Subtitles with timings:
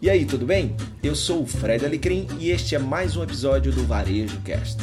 [0.00, 0.76] E aí, tudo bem?
[1.02, 4.76] Eu sou o Fred Alecrim e este é mais um episódio do Varejo Cast.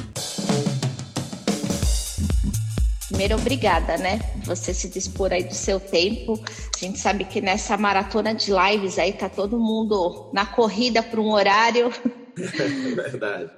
[3.10, 4.20] Primeiro, obrigada, né?
[4.44, 6.44] Você se dispor aí do seu tempo.
[6.76, 11.22] A gente sabe que nessa maratona de lives aí tá todo mundo na corrida para
[11.22, 11.92] um horário.
[12.36, 13.52] É verdade.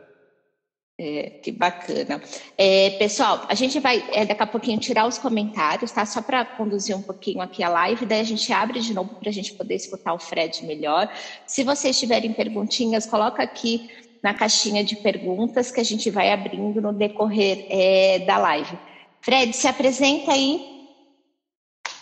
[0.98, 2.22] É, que bacana.
[2.58, 6.06] É, pessoal, a gente vai é, daqui a pouquinho tirar os comentários, tá?
[6.06, 9.30] Só para conduzir um pouquinho aqui a live, daí a gente abre de novo para
[9.30, 11.12] a gente poder escutar o Fred melhor.
[11.46, 13.90] Se vocês tiverem perguntinhas, coloca aqui
[14.24, 18.80] na caixinha de perguntas que a gente vai abrindo no decorrer é, da live.
[19.20, 20.88] Fred, se apresenta aí.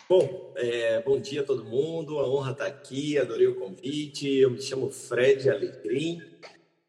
[0.08, 4.28] Bom, é, bom dia a todo mundo, a honra estar aqui, adorei o convite.
[4.28, 6.22] Eu me chamo Fred Alegrim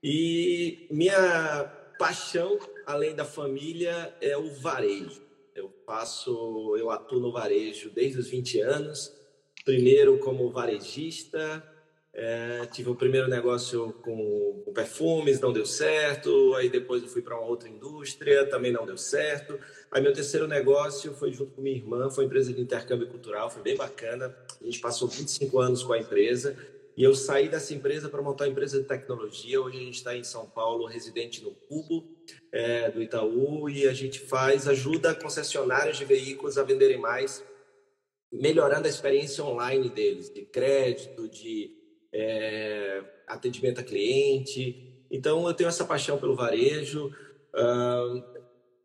[0.03, 5.23] e minha paixão, além da família, é o varejo.
[5.55, 9.13] Eu faço, eu atuo no varejo desde os 20 anos.
[9.65, 11.63] Primeiro como varejista,
[12.13, 16.55] é, tive o primeiro negócio com, com, perfumes, não deu certo.
[16.55, 19.59] Aí depois eu fui para uma outra indústria, também não deu certo.
[19.91, 23.63] Aí meu terceiro negócio foi junto com minha irmã, foi empresa de intercâmbio cultural, foi
[23.63, 24.35] bem bacana.
[24.61, 26.57] A gente passou 25 anos com a empresa.
[26.97, 29.61] E eu saí dessa empresa para montar uma empresa de tecnologia.
[29.61, 32.09] Hoje a gente está em São Paulo, residente no Cubo
[32.53, 37.45] é, do Itaú, e a gente faz, ajuda concessionários de veículos a venderem mais,
[38.33, 41.71] melhorando a experiência online deles, de crédito, de
[42.13, 45.05] é, atendimento a cliente.
[45.11, 47.13] Então eu tenho essa paixão pelo varejo.
[47.55, 48.34] Uh,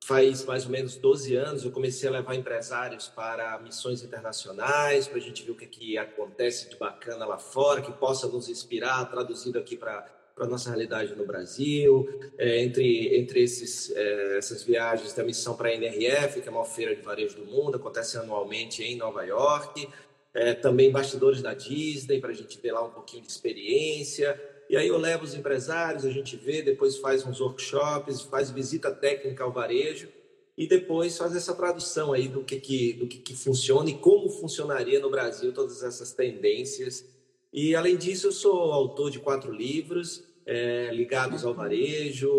[0.10, 5.20] faz mais ou menos 12 anos eu comecei a levar empresários para missões internacionais, para
[5.20, 9.06] a gente ver o que, que acontece de bacana lá fora, que possa nos inspirar,
[9.06, 10.04] traduzido aqui para
[10.36, 12.10] a nossa realidade no Brasil.
[12.40, 16.54] É, entre entre esses, é, essas viagens, a missão para a NRF, que é a
[16.54, 19.88] maior feira de varejo do mundo, acontece anualmente em Nova York.
[20.34, 24.40] É, também bastidores da Disney, para a gente ver lá um pouquinho de experiência.
[24.70, 28.92] E aí eu levo os empresários, a gente vê, depois faz uns workshops, faz visita
[28.92, 30.08] técnica ao varejo
[30.56, 34.30] e depois faz essa tradução aí do que, que, do que, que funciona e como
[34.30, 37.04] funcionaria no Brasil todas essas tendências.
[37.52, 42.30] E além disso, eu sou autor de quatro livros é, ligados ao varejo,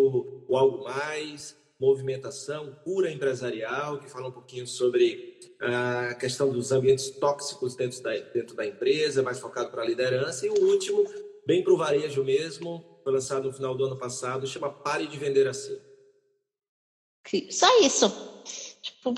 [0.49, 7.09] o Algo Mais, Movimentação, Cura Empresarial, que fala um pouquinho sobre a questão dos ambientes
[7.11, 10.45] tóxicos dentro da, dentro da empresa, mais focado para a liderança.
[10.45, 11.09] E o último,
[11.47, 15.17] bem para o varejo mesmo, foi lançado no final do ano passado, chama Pare de
[15.17, 15.79] Vender Assim.
[17.51, 18.09] Só isso.
[18.83, 19.15] Tipo,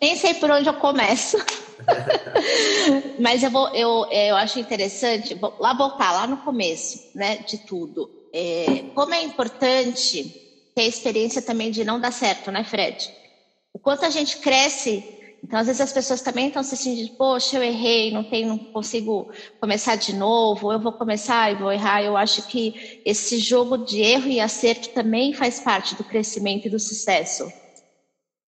[0.00, 1.36] nem sei por onde eu começo.
[3.18, 7.58] Mas eu, vou, eu, eu acho interessante, vou lá voltar, lá no começo né, de
[7.58, 8.10] tudo.
[8.32, 10.24] É, como é importante
[10.74, 13.10] ter a experiência também de não dar certo, né, Fred?
[13.72, 15.15] O quanto a gente cresce
[15.46, 18.58] então, às vezes as pessoas também estão se sentindo, poxa, eu errei, não tenho, não
[18.58, 19.30] consigo
[19.60, 22.02] começar de novo, eu vou começar e vou errar.
[22.02, 26.70] Eu acho que esse jogo de erro e acerto também faz parte do crescimento e
[26.70, 27.48] do sucesso.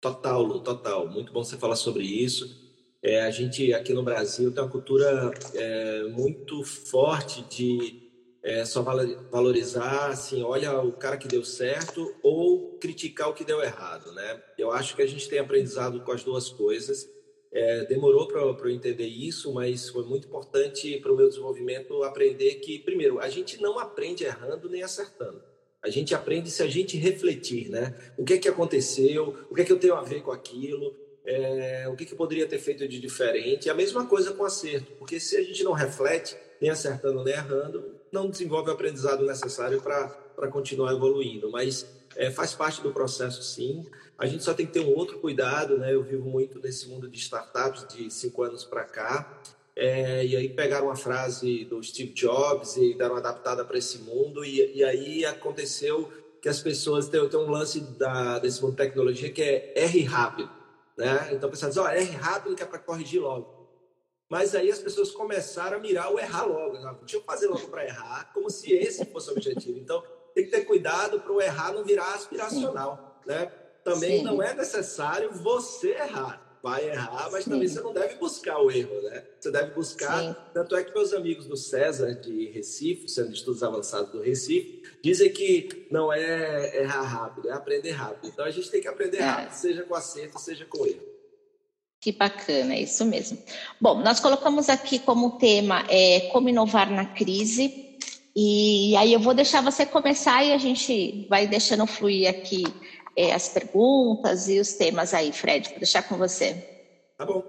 [0.01, 1.09] Total, Lu, total.
[1.09, 2.53] Muito bom você falar sobre isso.
[3.01, 8.08] É, a gente aqui no Brasil tem uma cultura é, muito forte de
[8.43, 13.60] é, só valorizar, assim, olha o cara que deu certo ou criticar o que deu
[13.60, 14.43] errado, né?
[14.56, 17.09] Eu acho que a gente tem aprendizado com as duas coisas.
[17.50, 22.56] É, demorou para eu entender isso, mas foi muito importante para o meu desenvolvimento aprender
[22.56, 25.43] que, primeiro, a gente não aprende errando nem acertando.
[25.82, 27.94] A gente aprende se a gente refletir, né?
[28.19, 29.34] O que é que aconteceu?
[29.50, 30.94] O que é que eu tenho a ver com aquilo?
[31.25, 33.66] É, o que, que eu poderia ter feito de diferente?
[33.66, 37.34] E a mesma coisa com acerto, porque se a gente não reflete, nem acertando nem
[37.34, 41.51] errando, não desenvolve o aprendizado necessário para continuar evoluindo.
[41.51, 41.87] Mas
[42.17, 43.87] é, faz parte do processo, sim.
[44.17, 45.95] A gente só tem que ter um outro cuidado, né?
[45.95, 49.41] Eu vivo muito nesse mundo de startups de cinco anos para cá.
[49.77, 53.99] É, e aí pegaram uma frase do Steve Jobs e deram uma adaptada para esse
[53.99, 54.45] mundo.
[54.45, 58.79] E, e, aí aconteceu que as pessoas têm, têm um lance da, desse mundo de
[58.79, 60.51] tecnologia que é R rápido.
[60.97, 61.29] Né?
[61.33, 63.58] Então, pessoal diz, ó, R rápido que é para corrigir logo.
[64.28, 66.78] Mas aí as pessoas começaram a mirar o errar logo.
[66.78, 66.94] Né?
[67.00, 69.79] Deixa eu fazer logo para errar, como se esse fosse o objetivo.
[69.79, 70.03] Então,
[70.35, 73.20] tem que ter cuidado para o errar não virar aspiracional.
[73.26, 73.50] Né?
[73.82, 74.25] Também Sim.
[74.25, 76.47] não é necessário você errar.
[76.62, 77.50] Vai errar, mas Sim.
[77.50, 79.25] também você não deve buscar o erro, né?
[79.38, 80.50] Você deve buscar.
[80.53, 84.82] Tanto é que meus amigos do César de Recife, sendo de estudos avançados do Recife,
[85.00, 88.26] dizem que não é errar rápido, é aprender rápido.
[88.26, 89.23] Então a gente tem que aprender é.
[89.23, 91.07] rápido, seja com acerto, seja com erro.
[92.00, 93.39] Que bacana, é isso mesmo.
[93.81, 97.99] Bom, nós colocamos aqui como tema é, como inovar na crise.
[98.37, 102.62] E aí eu vou deixar você começar e a gente vai deixando fluir aqui
[103.17, 105.71] é, as perguntas e os temas aí, Fred.
[105.71, 106.55] Vou deixar com você.
[107.17, 107.43] Tá bom.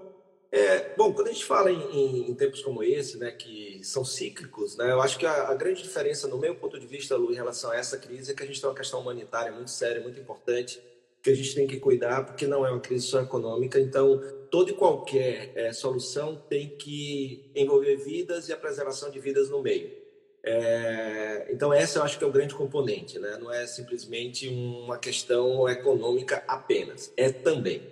[0.50, 4.76] É, bom, quando a gente fala em, em, tempos como esse, né, que são cíclicos,
[4.76, 7.36] né, eu acho que a, a, grande diferença, no meu ponto de vista, Lu, em
[7.36, 10.18] relação a essa crise, é que a gente tem uma questão humanitária muito séria, muito
[10.18, 10.82] importante,
[11.22, 13.78] que a gente tem que cuidar, porque não é uma crise só econômica.
[13.78, 14.20] Então,
[14.50, 19.62] toda e qualquer é, solução tem que envolver vidas e a preservação de vidas no
[19.62, 20.00] meio.
[20.42, 23.36] É, então, essa eu acho que é o grande componente, né?
[23.38, 27.82] não é simplesmente uma questão econômica apenas, é também.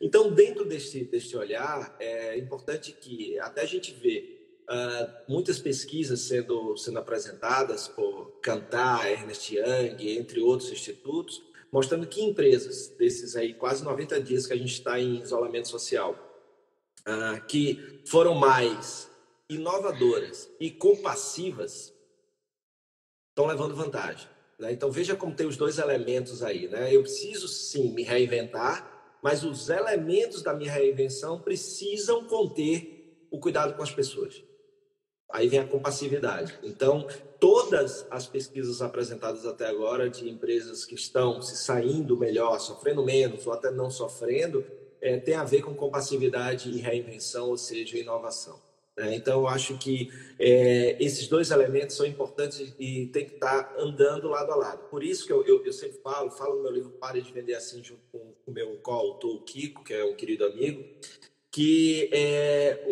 [0.00, 4.34] Então, dentro deste, deste olhar, é importante que até a gente vê
[4.68, 11.42] uh, muitas pesquisas sendo, sendo apresentadas por Cantar, Ernest Young, entre outros institutos,
[11.74, 16.14] mostrando que empresas, desses aí quase 90 dias que a gente está em isolamento social,
[17.00, 19.10] uh, que foram mais
[19.50, 21.92] inovadoras e compassivas,
[23.30, 24.28] estão levando vantagem.
[24.56, 24.72] Né?
[24.72, 26.68] Então veja como tem os dois elementos aí.
[26.68, 26.94] Né?
[26.94, 33.74] Eu preciso sim me reinventar, mas os elementos da minha reinvenção precisam conter o cuidado
[33.74, 34.43] com as pessoas.
[35.34, 36.56] Aí vem a compassividade.
[36.62, 37.08] Então,
[37.40, 43.44] todas as pesquisas apresentadas até agora de empresas que estão se saindo melhor, sofrendo menos
[43.44, 44.64] ou até não sofrendo,
[45.00, 48.60] é, tem a ver com compassividade e reinvenção, ou seja, inovação.
[48.96, 49.16] Né?
[49.16, 50.08] Então, eu acho que
[50.38, 54.88] é, esses dois elementos são importantes e tem que estar andando lado a lado.
[54.88, 57.54] Por isso que eu, eu, eu sempre falo, falo no meu livro Pare de Vender
[57.54, 60.84] Assim, junto com o meu coautor, o Kiko, que é um querido amigo,
[61.50, 62.84] que é,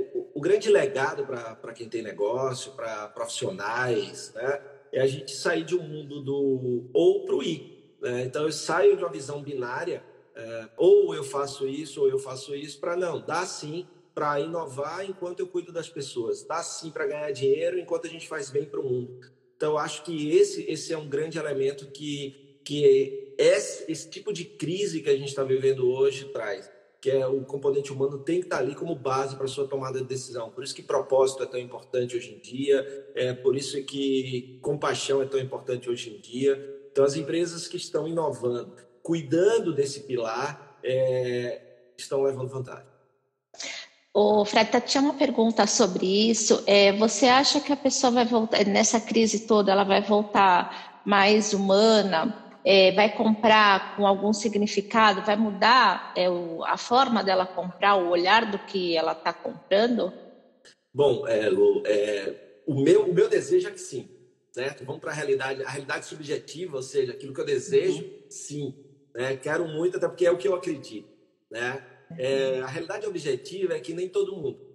[0.43, 4.61] grande legado para quem tem negócio, para profissionais, né,
[4.93, 7.83] é a gente sair de um mundo do ou para o i.
[8.01, 8.25] Né?
[8.25, 10.05] Então, eu saio de uma visão binária,
[10.35, 15.09] é, ou eu faço isso, ou eu faço isso, para não, dá sim para inovar
[15.09, 18.67] enquanto eu cuido das pessoas, dá sim para ganhar dinheiro enquanto a gente faz bem
[18.67, 19.19] para o mundo.
[19.57, 24.45] Então, acho que esse, esse é um grande elemento que, que esse, esse tipo de
[24.45, 26.69] crise que a gente está vivendo hoje traz
[27.03, 30.05] que é o componente humano tem que estar ali como base para sua tomada de
[30.05, 30.51] decisão.
[30.51, 35.21] Por isso que propósito é tão importante hoje em dia, é por isso que compaixão
[35.21, 36.57] é tão importante hoje em dia.
[36.93, 41.61] Então, as empresas que estão inovando, cuidando desse pilar, é,
[41.99, 42.87] estão levando vantagem.
[44.15, 46.63] O Fred, tinha uma pergunta sobre isso.
[46.69, 51.53] É, você acha que a pessoa vai voltar, nessa crise toda, ela vai voltar mais
[51.53, 57.97] humana, é, vai comprar com algum significado, vai mudar é, o, a forma dela comprar,
[57.97, 60.13] o olhar do que ela está comprando?
[60.95, 62.35] Bom, é, Lu, é,
[62.67, 64.09] o, meu, o meu desejo é que sim,
[64.53, 64.85] certo?
[64.85, 68.11] Vamos para a realidade, a realidade subjetiva, ou seja, aquilo que eu desejo, uhum.
[68.29, 68.75] sim.
[69.15, 69.37] Né?
[69.37, 71.09] Quero muito, até porque é o que eu acredito.
[71.51, 71.85] Né?
[72.19, 74.73] É, a realidade objetiva é que nem todo mundo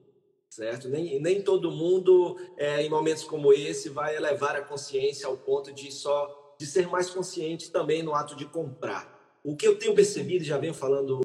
[0.50, 0.90] certo?
[0.90, 5.72] Nem, nem todo mundo, é, em momentos como esse, vai elevar a consciência ao ponto
[5.72, 9.39] de só de ser mais consciente também no ato de comprar.
[9.44, 11.21] O que eu tenho percebido, já venho falando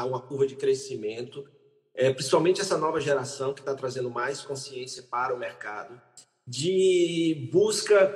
[0.00, 1.48] uma curva de crescimento,
[1.94, 6.00] é, principalmente essa nova geração que está trazendo mais consciência para o mercado,
[6.46, 8.08] de busca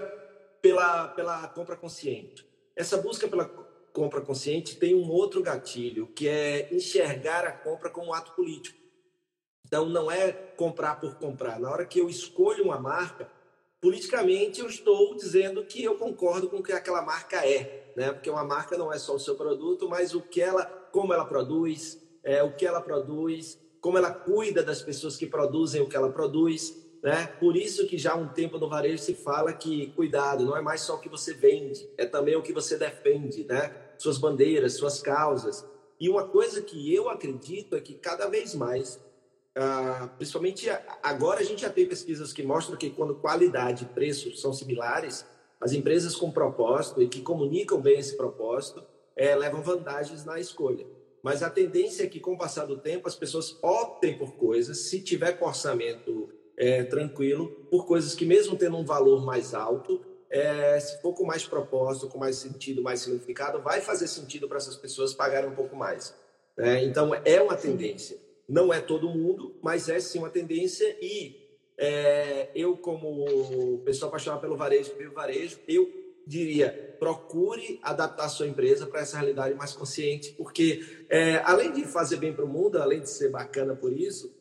[0.61, 2.47] pela, pela compra consciente.
[2.75, 3.45] Essa busca pela
[3.93, 8.82] compra consciente tem um outro gatilho, que é enxergar a compra como um ato político.
[9.73, 11.59] Então, não é comprar por comprar.
[11.59, 13.27] Na hora que eu escolho uma marca,
[13.81, 18.13] politicamente eu estou dizendo que eu concordo com o que aquela marca é, né?
[18.13, 21.25] Porque uma marca não é só o seu produto, mas o que ela, como ela
[21.25, 25.97] produz, é, o que ela produz, como ela cuida das pessoas que produzem o que
[25.97, 27.29] ela produz, né?
[27.41, 30.61] Por isso que já há um tempo no varejo se fala que cuidado, não é
[30.61, 33.75] mais só o que você vende, é também o que você defende, né?
[33.97, 35.65] Suas bandeiras, suas causas.
[35.99, 39.01] E uma coisa que eu acredito é que cada vez mais
[39.57, 40.69] ah, principalmente
[41.03, 45.27] agora a gente já tem pesquisas que mostram que quando qualidade e preço são similares,
[45.61, 48.83] as empresas com propósito e que comunicam bem esse propósito
[49.15, 50.87] é, levam vantagens na escolha.
[51.23, 54.79] Mas a tendência é que, com o passar do tempo, as pessoas optem por coisas,
[54.79, 60.01] se tiver com orçamento é, tranquilo, por coisas que, mesmo tendo um valor mais alto,
[60.29, 64.57] é, se for com mais propósito, com mais sentido, mais significado, vai fazer sentido para
[64.57, 66.15] essas pessoas pagarem um pouco mais.
[66.57, 68.19] É, então, é uma tendência.
[68.49, 71.43] Não é todo mundo, mas é sim uma tendência e
[71.79, 75.91] é, eu, como pessoa apaixonada pelo varejo, pelo varejo, eu
[76.27, 82.17] diria, procure adaptar sua empresa para essa realidade mais consciente, porque é, além de fazer
[82.17, 84.33] bem para o mundo, além de ser bacana por isso,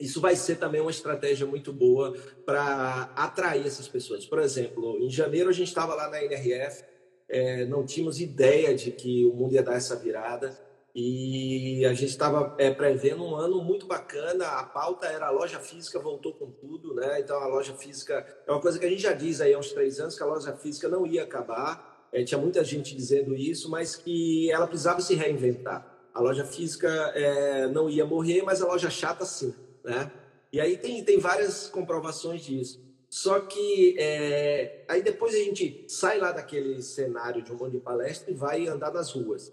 [0.00, 2.12] isso vai ser também uma estratégia muito boa
[2.44, 4.26] para atrair essas pessoas.
[4.26, 6.82] Por exemplo, em janeiro a gente estava lá na NRF,
[7.28, 10.58] é, não tínhamos ideia de que o mundo ia dar essa virada.
[10.94, 14.46] E a gente estava é, prevendo um ano muito bacana.
[14.46, 17.20] A pauta era a loja física voltou com tudo, né?
[17.20, 19.72] Então a loja física é uma coisa que a gente já diz aí há uns
[19.72, 22.08] três anos que a loja física não ia acabar.
[22.12, 25.92] é, tinha muita gente dizendo isso, mas que ela precisava se reinventar.
[26.12, 30.12] A loja física é, não ia morrer, mas a loja chata sim, né?
[30.52, 32.78] E aí tem, tem várias comprovações disso.
[33.08, 37.78] Só que é, aí depois a gente sai lá daquele cenário de um monte de
[37.78, 39.50] palestra e vai andar nas ruas.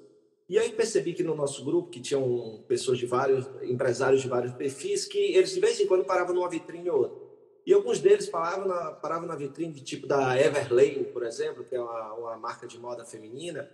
[0.49, 4.51] E aí percebi que no nosso grupo, que tinham pessoas de vários, empresários de vários
[4.53, 7.29] perfis, que eles de vez em quando paravam numa vitrine ou outra.
[7.67, 11.75] E alguns deles paravam na, paravam na vitrine, de tipo da Everlane, por exemplo, que
[11.75, 13.69] é uma, uma marca de moda feminina.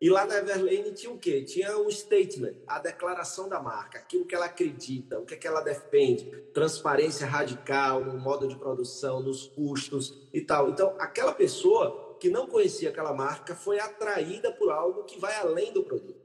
[0.00, 1.42] E lá na Everlane tinha o quê?
[1.42, 5.48] Tinha um statement, a declaração da marca, aquilo que ela acredita, o que, é que
[5.48, 10.70] ela defende, transparência radical no modo de produção, nos custos e tal.
[10.70, 15.72] Então, aquela pessoa que não conhecia aquela marca foi atraída por algo que vai além
[15.72, 16.19] do produto.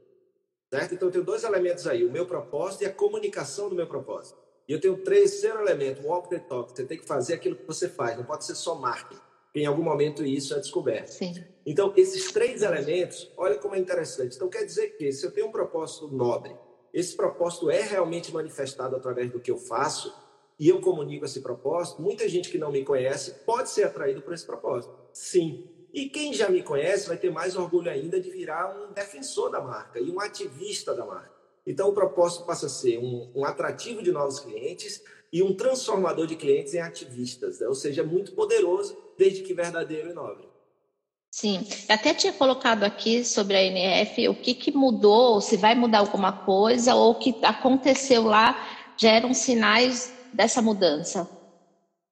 [0.72, 0.94] Certo?
[0.94, 4.38] Então, eu tenho dois elementos aí, o meu propósito e a comunicação do meu propósito.
[4.68, 6.72] E eu tenho o terceiro elemento, o walk the talk.
[6.72, 9.20] Você tem que fazer aquilo que você faz, não pode ser só marketing.
[9.54, 11.08] Em algum momento isso é descoberto.
[11.08, 11.42] Sim.
[11.64, 14.36] Então, esses três elementos, olha como é interessante.
[14.36, 16.54] Então, quer dizer que se eu tenho um propósito nobre,
[16.92, 20.12] esse propósito é realmente manifestado através do que eu faço,
[20.58, 24.32] e eu comunico esse propósito, muita gente que não me conhece pode ser atraído por
[24.32, 24.94] esse propósito.
[25.12, 25.68] Sim.
[25.96, 29.62] E quem já me conhece vai ter mais orgulho ainda de virar um defensor da
[29.62, 31.32] marca e um ativista da marca.
[31.66, 36.26] Então, o propósito passa a ser um, um atrativo de novos clientes e um transformador
[36.26, 37.66] de clientes em ativistas, né?
[37.66, 40.46] ou seja, muito poderoso, desde que verdadeiro e nobre.
[41.30, 45.74] Sim, eu até tinha colocado aqui sobre a NF o que, que mudou, se vai
[45.74, 48.54] mudar alguma coisa, ou o que aconteceu lá
[48.98, 51.35] já eram sinais dessa mudança.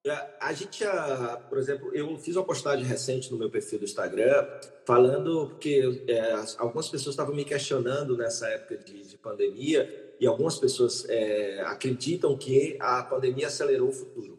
[0.06, 3.86] É, a gente, já, por exemplo, eu fiz uma postagem recente no meu perfil do
[3.86, 4.46] Instagram
[4.84, 10.58] falando porque é, algumas pessoas estavam me questionando nessa época de, de pandemia e algumas
[10.58, 14.38] pessoas é, acreditam que a pandemia acelerou o futuro.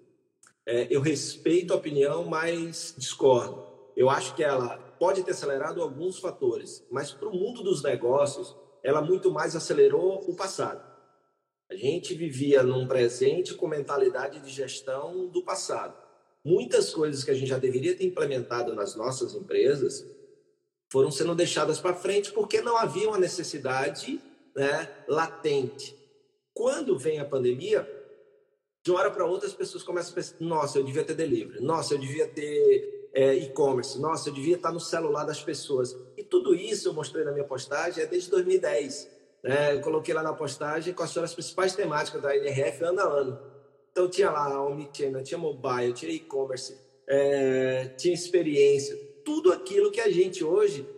[0.67, 3.65] É, eu respeito a opinião, mas discordo.
[3.97, 8.55] Eu acho que ela pode ter acelerado alguns fatores, mas para o mundo dos negócios,
[8.83, 10.94] ela muito mais acelerou o passado.
[11.69, 15.95] A gente vivia num presente com mentalidade de gestão do passado.
[16.43, 20.05] Muitas coisas que a gente já deveria ter implementado nas nossas empresas
[20.91, 24.21] foram sendo deixadas para frente porque não havia uma necessidade
[24.55, 25.97] né, latente.
[26.53, 27.89] Quando vem a pandemia,
[28.83, 31.59] de uma hora para outra as pessoas começam a pensar: nossa, eu devia ter delivery,
[31.61, 35.97] nossa, eu devia ter é, e-commerce, nossa, eu devia estar no celular das pessoas.
[36.15, 39.14] E tudo isso eu mostrei na minha postagem é desde 2010.
[39.45, 39.75] Né?
[39.75, 43.39] Eu coloquei lá na postagem quais foram as principais temáticas da NRF ano a ano.
[43.91, 46.75] Então tinha lá Omnichannel, tinha mobile, tinha e-commerce,
[47.07, 50.89] é, tinha experiência, tudo aquilo que a gente hoje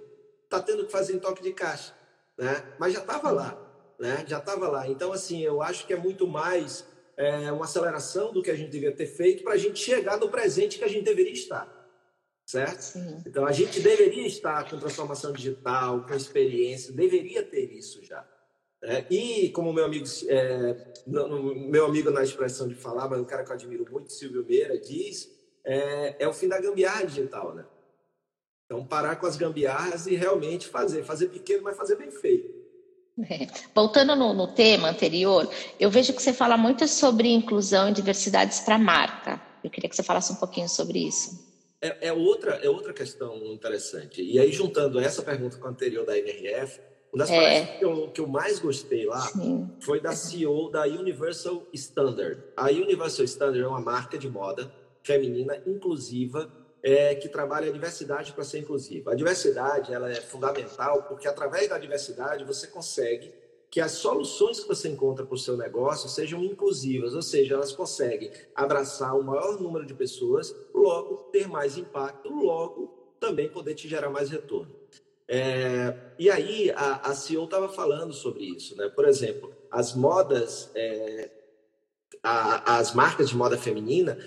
[0.45, 1.93] está tendo que fazer em toque de caixa,
[2.37, 2.63] né?
[2.79, 3.59] Mas já estava lá,
[3.99, 4.23] né?
[4.25, 4.87] Já estava lá.
[4.87, 6.87] Então assim, eu acho que é muito mais
[7.17, 10.29] é, uma aceleração do que a gente devia ter feito para a gente chegar no
[10.29, 11.75] presente que a gente deveria estar
[12.45, 12.79] certo?
[12.79, 13.21] Sim.
[13.25, 18.25] Então a gente deveria estar com transformação digital, com experiência, deveria ter isso já.
[18.83, 23.43] É, e como meu amigo, é, meu amigo na expressão de falar, mas um cara
[23.43, 25.31] que eu admiro muito, Silvio Meira, diz,
[25.65, 27.65] é, é o fim da gambiarra digital, né?
[28.65, 32.57] Então parar com as gambiarras e realmente fazer, fazer pequeno, mas fazer bem feito.
[33.29, 33.47] É.
[33.73, 38.59] Voltando no, no, tema anterior, eu vejo que você fala muito sobre inclusão e diversidades
[38.59, 39.41] para a marca.
[39.63, 41.47] Eu queria que você falasse um pouquinho sobre isso.
[41.81, 44.21] É, é, outra, é outra questão interessante.
[44.21, 46.79] E aí, juntando essa pergunta com a anterior da NRF,
[47.11, 47.35] uma das é.
[47.35, 49.69] palestras que eu, que eu mais gostei lá Sim.
[49.79, 52.43] foi da CEO da Universal Standard.
[52.55, 54.71] A Universal Standard é uma marca de moda
[55.03, 56.51] feminina inclusiva
[56.83, 59.11] é, que trabalha a diversidade para ser inclusiva.
[59.11, 63.33] A diversidade ela é fundamental porque através da diversidade você consegue
[63.69, 67.73] que as soluções que você encontra para o seu negócio sejam inclusivas, ou seja, elas
[67.73, 73.87] conseguem abraçar o maior número de pessoas, logo ter mais impacto, logo também poder te
[73.87, 74.73] gerar mais retorno.
[75.29, 78.87] É, e aí a, a CEO estava falando sobre isso, né?
[78.89, 81.29] Por exemplo, as modas, é,
[82.23, 84.17] a, as marcas de moda feminina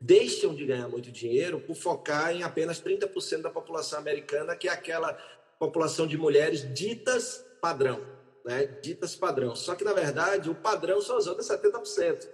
[0.00, 4.72] deixam de ganhar muito dinheiro por focar em apenas 30% da população americana, que é
[4.72, 5.12] aquela
[5.58, 8.00] população de mulheres ditas padrão,
[8.44, 8.66] né?
[8.82, 9.54] Ditas padrão.
[9.54, 12.28] Só que na verdade o padrão são as outras 70%,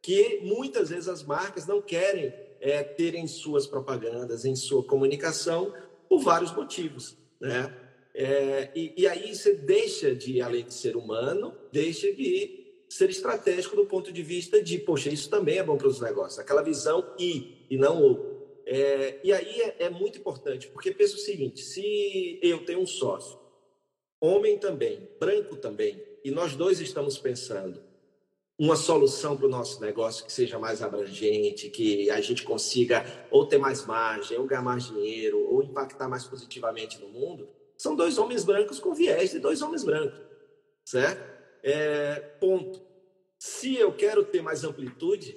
[0.00, 5.74] que muitas vezes as marcas não querem é, ter em suas propagandas, em sua comunicação,
[6.08, 7.74] por vários motivos né?
[8.14, 13.76] É, e, e, aí você deixa de, além de ser humano, deixa de ser estratégico
[13.76, 17.14] do ponto de vista de, poxa, isso também é bom para os negócios, aquela visão
[17.18, 18.36] e, e não o.
[18.64, 22.86] É, e aí é, é muito importante, porque pensa o seguinte: se eu tenho um
[22.86, 23.38] sócio,
[24.20, 27.85] homem também, branco também, e nós dois estamos pensando
[28.58, 33.44] uma solução para o nosso negócio que seja mais abrangente, que a gente consiga ou
[33.44, 38.16] ter mais margem, ou ganhar mais dinheiro, ou impactar mais positivamente no mundo, são dois
[38.16, 40.18] homens brancos com viés de dois homens brancos,
[40.84, 41.22] certo?
[41.62, 42.80] É, ponto.
[43.38, 45.36] Se eu quero ter mais amplitude,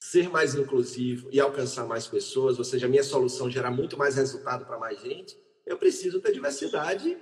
[0.00, 4.16] ser mais inclusivo e alcançar mais pessoas, ou seja, a minha solução gerar muito mais
[4.16, 7.18] resultado para mais gente, eu preciso ter diversidade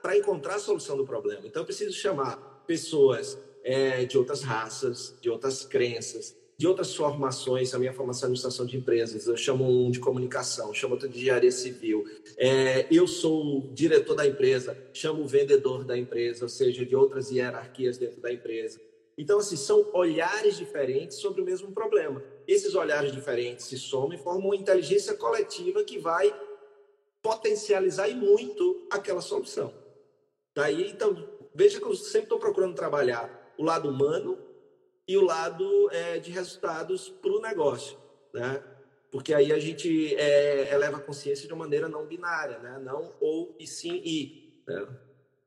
[0.00, 1.44] para encontrar a solução do problema.
[1.44, 7.74] Então, eu preciso chamar pessoas é, de outras raças, de outras crenças, de outras formações.
[7.74, 11.18] A minha formação é administração de empresas, eu chamo um de comunicação, chamo outro de
[11.18, 12.04] engenharia civil.
[12.36, 16.94] É, eu sou o diretor da empresa, chamo o vendedor da empresa, ou seja, de
[16.94, 18.80] outras hierarquias dentro da empresa.
[19.16, 22.22] Então, assim, são olhares diferentes sobre o mesmo problema.
[22.46, 26.34] Esses olhares diferentes se somam e formam uma inteligência coletiva que vai
[27.22, 29.72] potencializar e muito aquela solução.
[30.54, 31.16] Daí, então,
[31.54, 34.38] veja que eu sempre estou procurando trabalhar o lado humano
[35.06, 37.96] e o lado é, de resultados para o negócio,
[38.32, 38.62] né?
[39.10, 42.80] Porque aí a gente é, eleva a consciência de uma maneira não binária, né?
[42.82, 44.60] Não ou e sim e.
[44.66, 44.86] Né?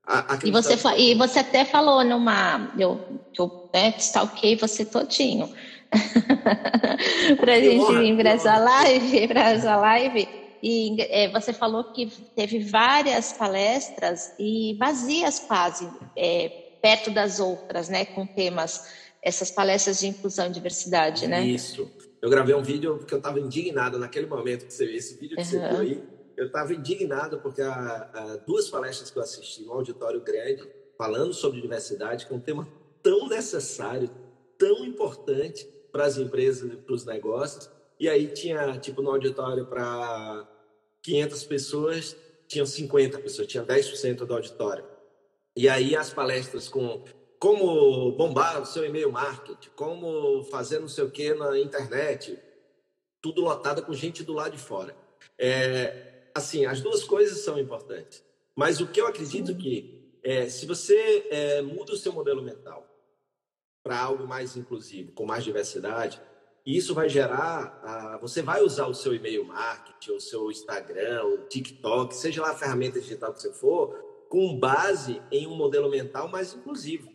[0.06, 2.72] A, e, você, e você até falou numa.
[2.80, 5.54] Eu, eu né, stalkei você todinho.
[7.40, 10.30] para a gente ir para essa live, para essa live.
[10.64, 15.90] E é, você falou que teve várias palestras e vazias quase.
[16.16, 18.88] É, perto das outras, né, com temas,
[19.22, 21.46] essas palestras de inclusão e diversidade, né?
[21.46, 21.92] Isso.
[22.22, 25.36] Eu gravei um vídeo porque eu estava indignado naquele momento que você viu esse vídeo
[25.36, 25.50] que uhum.
[25.50, 26.04] você viu aí.
[26.38, 30.64] Eu estava indignado porque a, a, duas palestras que eu assisti, um auditório grande,
[30.98, 32.66] falando sobre diversidade, que é um tema
[33.04, 34.10] tão necessário,
[34.58, 37.70] tão importante para as empresas e para os negócios.
[38.00, 40.48] E aí tinha, tipo, no auditório para
[41.04, 42.16] 500 pessoas,
[42.48, 44.97] tinham 50 pessoas, tinha 10% do auditório.
[45.58, 47.04] E aí as palestras com
[47.40, 52.38] como bombar o seu e-mail marketing, como fazer não sei o que na internet,
[53.20, 54.96] tudo lotado com gente do lado de fora.
[55.36, 58.24] É, assim, as duas coisas são importantes.
[58.56, 62.88] Mas o que eu acredito que é, se você é, muda o seu modelo mental
[63.84, 66.22] para algo mais inclusivo, com mais diversidade,
[66.64, 71.38] isso vai gerar, a, você vai usar o seu e-mail marketing, o seu Instagram, o
[71.48, 76.28] TikTok, seja lá a ferramenta digital que você for, com base em um modelo mental
[76.28, 77.12] mais inclusivo.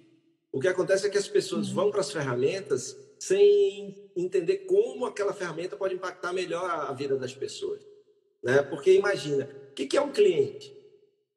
[0.51, 1.75] O que acontece é que as pessoas uhum.
[1.75, 7.33] vão para as ferramentas sem entender como aquela ferramenta pode impactar melhor a vida das
[7.33, 7.81] pessoas.
[8.43, 8.63] Né?
[8.63, 10.77] Porque imagina, o que é um cliente?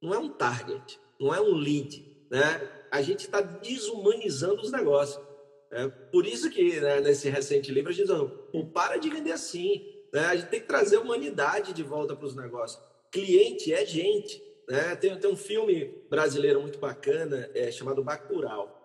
[0.02, 2.04] Não é um target, não é um lead.
[2.30, 2.70] Né?
[2.92, 5.24] A gente está desumanizando os negócios.
[5.72, 5.88] Né?
[6.12, 9.86] Por isso que né, nesse recente livro a gente diz, não, para de vender assim.
[10.12, 10.22] Né?
[10.22, 12.82] A gente tem que trazer humanidade de volta para os negócios.
[13.12, 14.42] Cliente é gente.
[14.68, 14.96] Né?
[14.96, 18.82] Tem, tem um filme brasileiro muito bacana é, chamado Bacurau.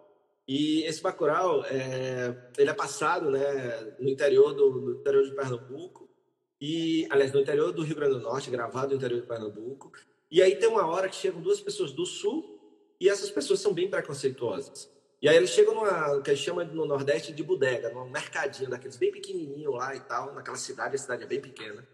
[0.47, 6.09] E esse Bacurau, é, ele é passado né, no, interior do, no interior de Pernambuco,
[6.61, 9.93] e, aliás, no interior do Rio Grande do Norte, gravado no interior de Pernambuco.
[10.31, 12.59] E aí tem uma hora que chegam duas pessoas do Sul,
[13.01, 14.91] e essas pessoas são bem preconceituosas.
[15.23, 18.97] E aí eles chegam numa, que eles chamam no Nordeste de bodega, num mercadinho daqueles
[18.97, 21.87] bem pequenininho lá e tal, naquela cidade, a cidade é bem pequena.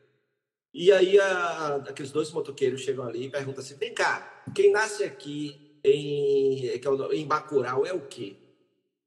[0.78, 5.04] E aí a, aqueles dois motoqueiros chegam ali e perguntam assim: vem cá, quem nasce
[5.04, 6.78] aqui em, é
[7.14, 8.36] em Bacurau é o quê?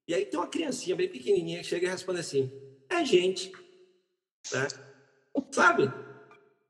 [0.07, 2.51] E aí tem uma criancinha bem pequenininha que chega e responde assim:
[2.89, 3.51] é gente.
[4.51, 4.67] Né?
[5.51, 5.93] Sabe?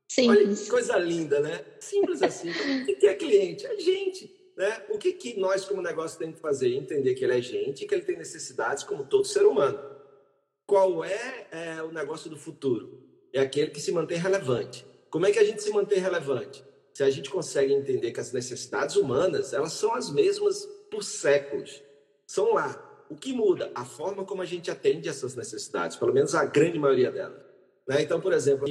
[0.06, 0.38] Simples.
[0.38, 1.64] Olha que coisa linda, né?
[1.80, 2.50] Simples assim.
[2.50, 3.64] o que é cliente?
[3.64, 4.30] É gente.
[4.54, 4.84] Né?
[4.90, 6.74] O que, que nós, como negócio, temos que fazer?
[6.74, 9.80] Entender que ele é gente e que ele tem necessidades como todo ser humano.
[10.66, 13.02] Qual é, é o negócio do futuro?
[13.32, 14.89] É aquele que se mantém relevante.
[15.10, 16.64] Como é que a gente se mantém relevante?
[16.94, 21.82] Se a gente consegue entender que as necessidades humanas, elas são as mesmas por séculos.
[22.26, 22.86] São lá.
[23.10, 23.72] O que muda?
[23.74, 27.42] A forma como a gente atende essas necessidades, pelo menos a grande maioria delas.
[27.88, 28.02] Né?
[28.02, 28.66] Então, por exemplo,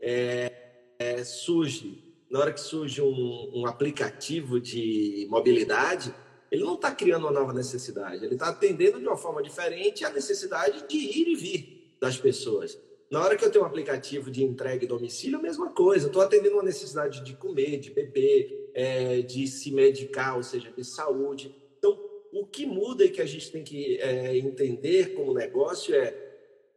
[0.00, 0.50] é,
[0.98, 6.14] é, surge, na hora que surge um, um aplicativo de mobilidade,
[6.50, 10.10] ele não está criando uma nova necessidade, ele está atendendo de uma forma diferente a
[10.10, 12.78] necessidade de ir e vir das pessoas.
[13.12, 16.06] Na hora que eu tenho um aplicativo de entrega e domicílio, a mesma coisa.
[16.06, 20.82] Estou atendendo uma necessidade de comer, de beber, é, de se medicar, ou seja, de
[20.82, 21.54] saúde.
[21.76, 21.92] Então,
[22.32, 26.16] o que muda e que a gente tem que é, entender como negócio é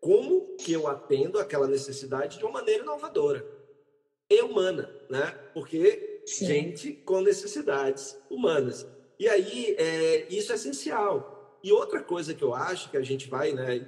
[0.01, 3.47] como que eu atendo aquela necessidade de uma maneira inovadora
[4.29, 5.39] e humana, né?
[5.53, 6.47] Porque Sim.
[6.47, 8.85] gente com necessidades humanas.
[9.17, 11.57] E aí, é, isso é essencial.
[11.63, 13.87] E outra coisa que eu acho que a gente vai, né,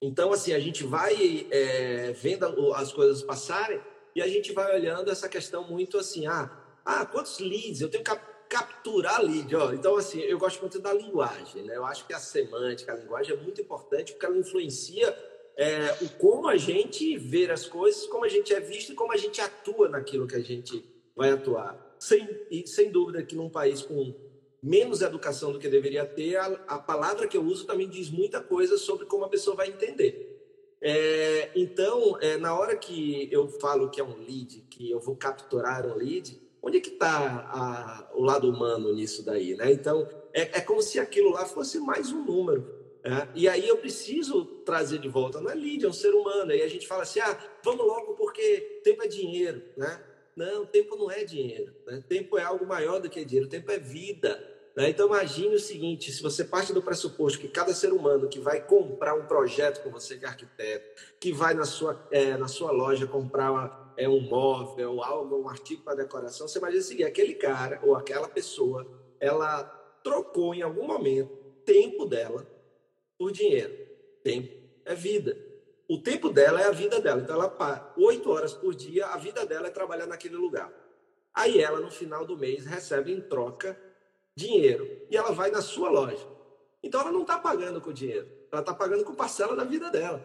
[0.00, 3.80] então, assim, a gente vai é, vendo as coisas passarem
[4.14, 6.50] e a gente vai olhando essa questão muito assim, ah,
[6.84, 7.80] ah quantos leads?
[7.80, 8.10] Eu tenho que
[8.48, 9.54] capturar lead.
[9.54, 9.72] Ó.
[9.72, 11.62] Então, assim, eu gosto muito da linguagem.
[11.64, 11.76] Né?
[11.76, 15.16] Eu acho que a semântica, a linguagem é muito importante porque ela influencia
[15.56, 19.12] é, o como a gente vê as coisas, como a gente é visto e como
[19.12, 20.84] a gente atua naquilo que a gente
[21.16, 21.96] vai atuar.
[21.98, 24.14] Sem, e, sem dúvida que num país com
[24.62, 28.40] menos educação do que deveria ter, a, a palavra que eu uso também diz muita
[28.40, 30.36] coisa sobre como a pessoa vai entender.
[30.80, 35.16] É, então, é, na hora que eu falo que é um lead, que eu vou
[35.16, 39.72] capturar um lead, onde é que está o lado humano nisso daí, né?
[39.72, 42.78] Então, é, é, como se aquilo lá fosse mais um número.
[43.04, 43.28] Né?
[43.34, 46.52] E aí eu preciso trazer de volta, não é lead, é um ser humano.
[46.52, 50.04] Aí a gente fala assim, ah, vamos logo porque tempo é dinheiro, né?
[50.38, 51.74] Não, tempo não é dinheiro.
[51.84, 52.00] Né?
[52.08, 54.40] Tempo é algo maior do que dinheiro, tempo é vida.
[54.76, 54.90] Né?
[54.90, 58.64] Então imagine o seguinte: se você parte do pressuposto que cada ser humano que vai
[58.64, 62.70] comprar um projeto com você que é arquiteto, que vai na sua, é, na sua
[62.70, 67.06] loja comprar uma, é, um móvel, algo, um artigo para decoração, você imagina o seguinte:
[67.08, 68.86] aquele cara ou aquela pessoa,
[69.18, 69.64] ela
[70.04, 72.46] trocou em algum momento tempo dela
[73.18, 73.74] por dinheiro.
[74.22, 75.47] Tempo é vida.
[75.88, 77.20] O tempo dela é a vida dela.
[77.22, 80.70] Então, ela oito horas por dia, a vida dela é trabalhar naquele lugar.
[81.32, 83.78] Aí ela, no final do mês, recebe em troca
[84.34, 86.26] dinheiro e ela vai na sua loja.
[86.82, 90.24] Então ela não está pagando com dinheiro, ela está pagando com parcela da vida dela.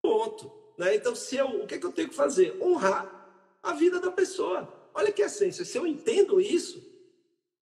[0.00, 0.52] Ponto.
[0.78, 0.94] Né?
[0.94, 2.56] Então, se eu, o que, é que eu tenho que fazer?
[2.62, 3.30] Honrar
[3.62, 4.68] a vida da pessoa.
[4.94, 5.64] Olha que essência.
[5.64, 6.82] Se eu entendo isso,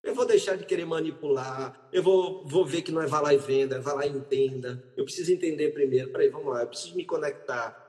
[0.05, 3.35] eu vou deixar de querer manipular, eu vou, vou ver que não é vá lá
[3.35, 4.85] e venda, é vá lá e entenda.
[4.97, 6.11] Eu preciso entender primeiro.
[6.11, 7.85] Peraí, vamos lá, eu preciso me conectar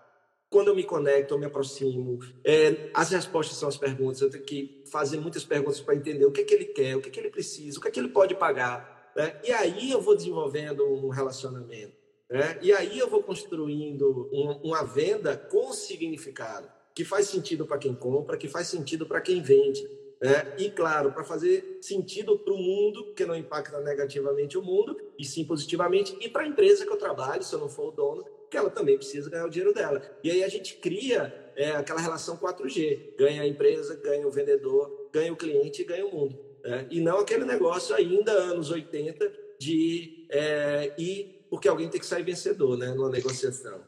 [0.55, 2.17] quando eu me conecto, eu me aproximo.
[2.41, 4.21] É, as respostas são as perguntas.
[4.21, 7.01] Eu tenho que fazer muitas perguntas para entender o que, é que ele quer, o
[7.01, 9.11] que, é que ele precisa, o que, é que ele pode pagar.
[9.15, 9.37] Né?
[9.43, 11.93] E aí eu vou desenvolvendo um relacionamento.
[12.29, 12.57] Né?
[12.61, 17.93] E aí eu vou construindo um, uma venda com significado, que faz sentido para quem
[17.93, 19.85] compra, que faz sentido para quem vende.
[20.21, 20.55] Né?
[20.57, 25.25] E, claro, para fazer sentido para o mundo, que não impacta negativamente o mundo, e
[25.25, 28.25] sim positivamente, e para a empresa que eu trabalho, se eu não for o dono,
[28.49, 30.01] que ela também precisa ganhar o dinheiro dela.
[30.23, 35.09] E aí a gente cria é, aquela relação 4G: ganha a empresa, ganha o vendedor,
[35.11, 36.39] ganha o cliente e ganha o mundo.
[36.63, 36.87] Né?
[36.89, 42.23] E não aquele negócio ainda anos 80 de é, ir porque alguém tem que sair
[42.23, 43.81] vencedor né, numa negociação.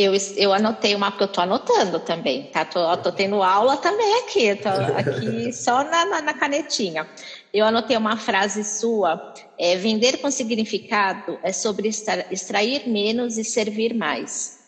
[0.00, 2.64] Eu, eu anotei uma, porque eu estou anotando também, tá?
[2.64, 7.10] Tô, tô tendo aula também aqui, tô aqui só na, na, na canetinha.
[7.52, 13.92] Eu anotei uma frase sua: é, vender com significado é sobre extrair menos e servir
[13.92, 14.60] mais.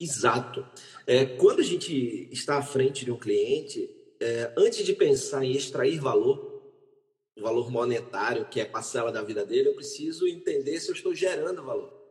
[0.00, 0.66] Exato.
[1.06, 3.88] É, quando a gente está à frente de um cliente,
[4.20, 6.64] é, antes de pensar em extrair valor,
[7.38, 11.14] o valor monetário, que é parcela da vida dele, eu preciso entender se eu estou
[11.14, 12.01] gerando valor.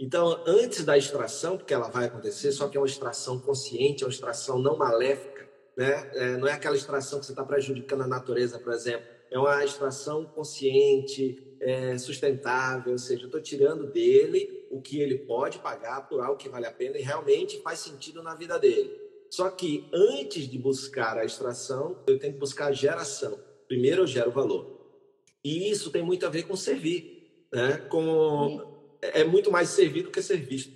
[0.00, 4.06] Então, antes da extração, porque ela vai acontecer, só que é uma extração consciente, é
[4.06, 6.10] uma extração não maléfica, né?
[6.14, 9.64] É, não é aquela extração que você está prejudicando a natureza, por exemplo é uma
[9.64, 16.08] extração consciente, é, sustentável, ou seja, eu estou tirando dele o que ele pode pagar
[16.08, 18.90] por algo que vale a pena e realmente faz sentido na vida dele.
[19.30, 23.38] Só que antes de buscar a extração, eu tenho que buscar a geração.
[23.68, 24.80] Primeiro eu gero valor.
[25.44, 27.46] E isso tem muito a ver com servir.
[27.52, 27.76] Né?
[27.88, 28.69] Com...
[29.02, 30.72] É muito mais servir do que ser visto.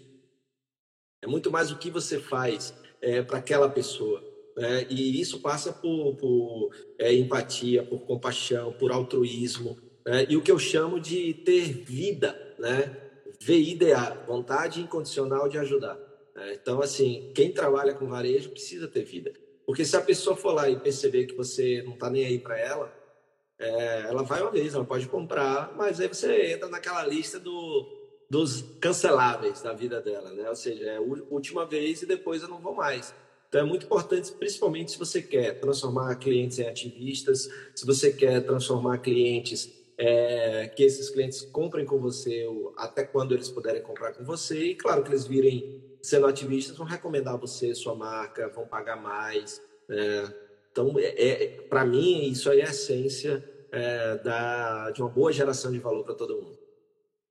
[1.22, 4.22] É muito mais o que você faz é, para aquela pessoa.
[4.56, 4.87] Né?
[4.88, 10.26] E isso passa por, por é, empatia, por compaixão, por altruísmo, né?
[10.28, 13.00] e o que eu chamo de ter vida, né?
[13.40, 15.98] VIDA, vontade incondicional de ajudar.
[16.34, 16.54] Né?
[16.54, 19.32] Então, assim, quem trabalha com varejo precisa ter vida.
[19.66, 22.58] Porque se a pessoa for lá e perceber que você não está nem aí para
[22.58, 22.92] ela,
[23.58, 28.03] é, ela vai uma vez, ela pode comprar, mas aí você entra naquela lista do,
[28.35, 30.49] dos canceláveis da vida dela, né?
[30.49, 33.14] Ou seja, é a última vez e depois eu não vou mais.
[33.49, 38.40] Então é muito importante, principalmente se você quer transformar clientes em ativistas, se você quer
[38.40, 42.44] transformar clientes, é, que esses clientes comprem com você
[42.77, 44.70] até quando eles puderem comprar com você.
[44.70, 49.62] E claro que eles virem sendo ativistas, vão recomendar você, sua marca, vão pagar mais.
[49.88, 50.35] Né?
[50.73, 55.70] Então, é, é para mim, isso é a essência é, da, de uma boa geração
[55.70, 56.63] de valor para todo mundo.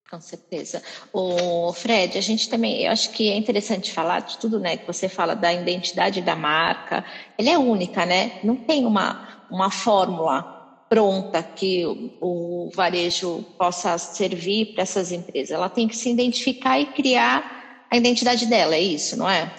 [0.09, 0.81] Com certeza.
[1.11, 4.77] O Fred, a gente também, eu acho que é interessante falar de tudo, né?
[4.77, 7.03] Que você fala da identidade da marca.
[7.37, 8.39] Ele é única, né?
[8.43, 10.43] Não tem uma, uma fórmula
[10.89, 15.49] pronta que o, o varejo possa servir para essas empresas.
[15.49, 19.53] Ela tem que se identificar e criar a identidade dela, é isso, não é?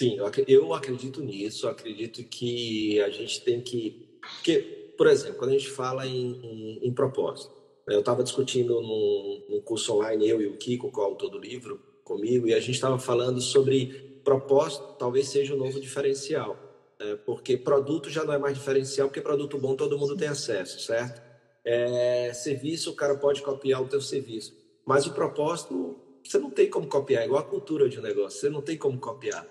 [0.00, 1.66] Sim, eu acredito nisso.
[1.68, 4.18] acredito que a gente tem que.
[4.20, 7.57] Porque, por exemplo, quando a gente fala em, em, em propósito,
[7.88, 11.38] eu estava discutindo num, num, curso online, eu e o Kiko, com o autor do
[11.38, 16.56] livro, comigo, e a gente estava falando sobre propósito, talvez seja o um novo diferencial.
[17.00, 20.80] É, porque produto já não é mais diferencial, porque produto bom todo mundo tem acesso,
[20.80, 21.22] certo?
[21.64, 24.54] É, serviço, o cara pode copiar o teu serviço.
[24.84, 28.40] Mas o propósito, você não tem como copiar, é igual a cultura de um negócio,
[28.40, 29.46] você não tem como copiar.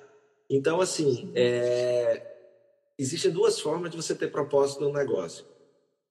[0.49, 2.25] Então, assim, é,
[2.97, 5.45] existem duas formas de você ter propósito no negócio.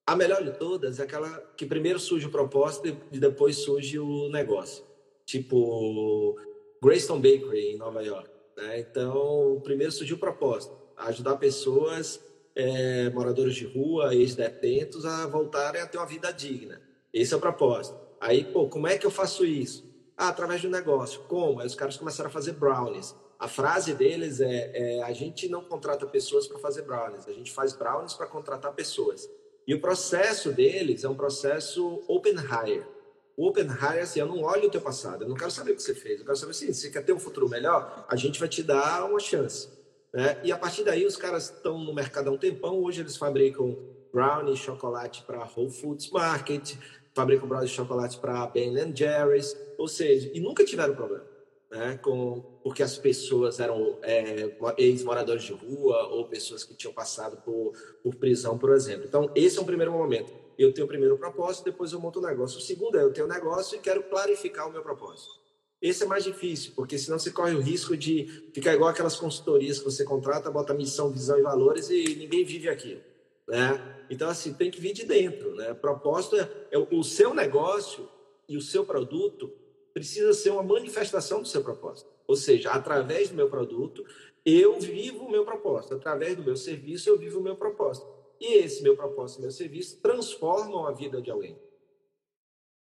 [0.07, 4.29] A melhor de todas é aquela que primeiro surge o propósito e depois surge o
[4.29, 4.85] negócio.
[5.25, 6.39] Tipo,
[6.81, 8.29] Greystone Bakery, em Nova York.
[8.55, 8.79] Né?
[8.79, 12.23] Então, primeiro surgiu o propósito, ajudar pessoas,
[12.55, 16.81] é, moradores de rua, ex-detentos, a voltarem a ter uma vida digna.
[17.13, 17.99] Esse é o propósito.
[18.21, 19.85] Aí, pô, como é que eu faço isso?
[20.15, 21.19] Ah, através de um negócio.
[21.27, 21.59] Como?
[21.59, 23.13] Aí os caras começaram a fazer brownies.
[23.37, 27.51] A frase deles é, é a gente não contrata pessoas para fazer brownies, a gente
[27.51, 29.29] faz brownies para contratar pessoas.
[29.67, 32.85] E o processo deles é um processo open hire.
[33.35, 35.73] O open hire é assim, eu não olho o teu passado, eu não quero saber
[35.73, 38.05] o que você fez, eu quero saber assim, se você quer ter um futuro melhor,
[38.07, 39.67] a gente vai te dar uma chance.
[40.13, 40.39] Né?
[40.41, 43.77] E a partir daí os caras estão no mercado há um tempão, hoje eles fabricam
[44.13, 46.75] brownie, chocolate para Whole Foods Market,
[47.13, 51.26] fabricam brownie chocolate para Ben Jerry's, ou seja, e nunca tiveram problema
[51.69, 57.37] né, com, porque as pessoas eram é, ex-moradores de rua ou pessoas que tinham passado
[57.43, 59.05] por, por prisão, por exemplo.
[59.05, 60.31] Então, esse é um primeiro momento.
[60.57, 62.57] Eu tenho o primeiro propósito, depois eu monto o negócio.
[62.57, 65.47] O segundo é eu tenho o negócio e quero clarificar o meu propósito.
[65.79, 69.77] Esse é mais difícil, porque senão você corre o risco de ficar igual aquelas consultorias
[69.77, 73.01] que você contrata, bota missão, visão e valores e ninguém vive aquilo.
[73.47, 74.05] Né?
[74.09, 75.53] Então, assim, tem que vir de dentro.
[75.55, 75.75] Né?
[75.75, 78.09] Propósito é, é o seu negócio
[78.49, 79.51] e o seu produto
[79.97, 82.07] precisa ser uma manifestação do seu propósito.
[82.27, 84.05] Ou seja, através do meu produto,
[84.45, 85.95] eu vivo o meu propósito.
[85.95, 88.07] Através do meu serviço, eu vivo o meu propósito.
[88.39, 91.59] E esse meu propósito, meu serviço, transformam a vida de alguém.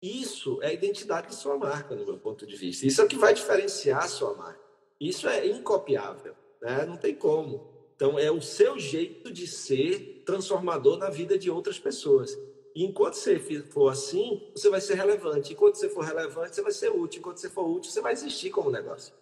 [0.03, 2.85] Isso é a identidade de sua marca, no meu ponto de vista.
[2.85, 4.61] Isso é o que vai diferenciar a sua marca.
[5.01, 6.85] Isso é incopiável, né?
[6.85, 7.69] não tem como.
[7.95, 12.37] Então, é o seu jeito de ser transformador na vida de outras pessoas.
[12.75, 15.53] E enquanto você for assim, você vai ser relevante.
[15.53, 17.21] Enquanto você for relevante, você vai ser útil.
[17.21, 19.13] Enquanto você for útil, você vai existir como negócio.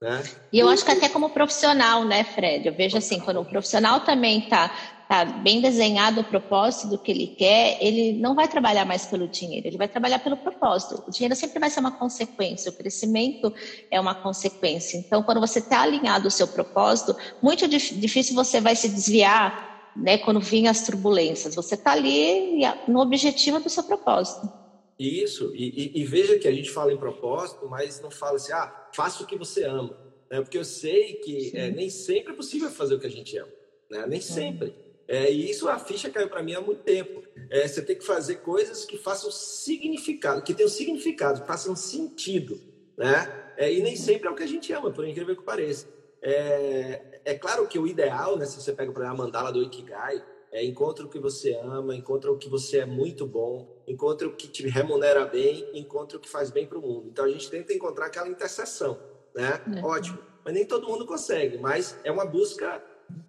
[0.00, 0.22] Né?
[0.52, 2.68] E eu acho que até como profissional, né, Fred?
[2.68, 4.70] Eu vejo assim, quando o profissional também está
[5.08, 9.26] tá bem desenhado o propósito do que ele quer, ele não vai trabalhar mais pelo
[9.28, 11.02] dinheiro, ele vai trabalhar pelo propósito.
[11.06, 13.52] O dinheiro sempre vai ser uma consequência, o crescimento
[13.90, 14.98] é uma consequência.
[14.98, 20.18] Então, quando você está alinhado ao seu propósito, muito difícil você vai se desviar né,
[20.18, 21.54] quando vinham as turbulências.
[21.54, 24.48] Você está ali no objetivo do seu propósito.
[24.98, 28.52] Isso, e, e, e, veja que a gente fala em propósito, mas não fala assim,
[28.52, 29.94] ah, faça o que você ama.
[30.30, 30.40] Né?
[30.40, 33.52] Porque eu sei que é, nem sempre é possível fazer o que a gente ama.
[33.90, 34.06] Né?
[34.06, 34.74] Nem sempre.
[35.06, 37.22] É, e isso a ficha caiu para mim há muito tempo.
[37.50, 42.58] É, você tem que fazer coisas que façam significado, que tenham significado, que façam sentido.
[42.96, 43.52] Né?
[43.58, 45.86] É, e nem sempre é o que a gente ama, por incrível que pareça.
[47.26, 50.64] É, claro que o ideal, né, se você pega para a mandala do Ikigai, é
[50.64, 54.46] encontra o que você ama, encontra o que você é muito bom, encontra o que
[54.46, 57.08] te remunera bem, encontra o que faz bem para o mundo.
[57.08, 58.96] Então a gente tenta encontrar aquela interseção,
[59.34, 59.60] né?
[59.76, 59.84] É.
[59.84, 60.18] Ótimo.
[60.44, 62.80] Mas nem todo mundo consegue, mas é uma busca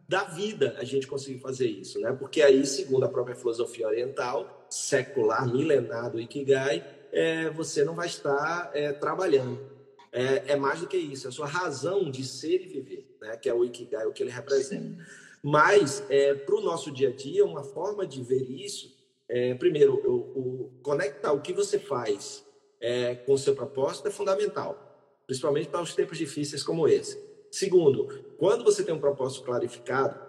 [0.08, 2.14] da vida a gente conseguir fazer isso, né?
[2.14, 8.06] Porque aí, segundo a própria filosofia oriental, secular, milenar do Ikigai, é, você não vai
[8.06, 9.76] estar é, trabalhando
[10.12, 13.38] é, é mais do que isso, é a sua razão de ser e viver, né?
[13.38, 15.04] que é o Ikigai, o que ele representa.
[15.44, 18.96] Mas, é, para o nosso dia a dia, uma forma de ver isso,
[19.30, 22.46] é, primeiro, o, o, conectar o que você faz
[22.80, 27.22] é, com o seu propósito é fundamental, principalmente para os tempos difíceis como esse.
[27.52, 30.20] Segundo, quando você tem um propósito clarificado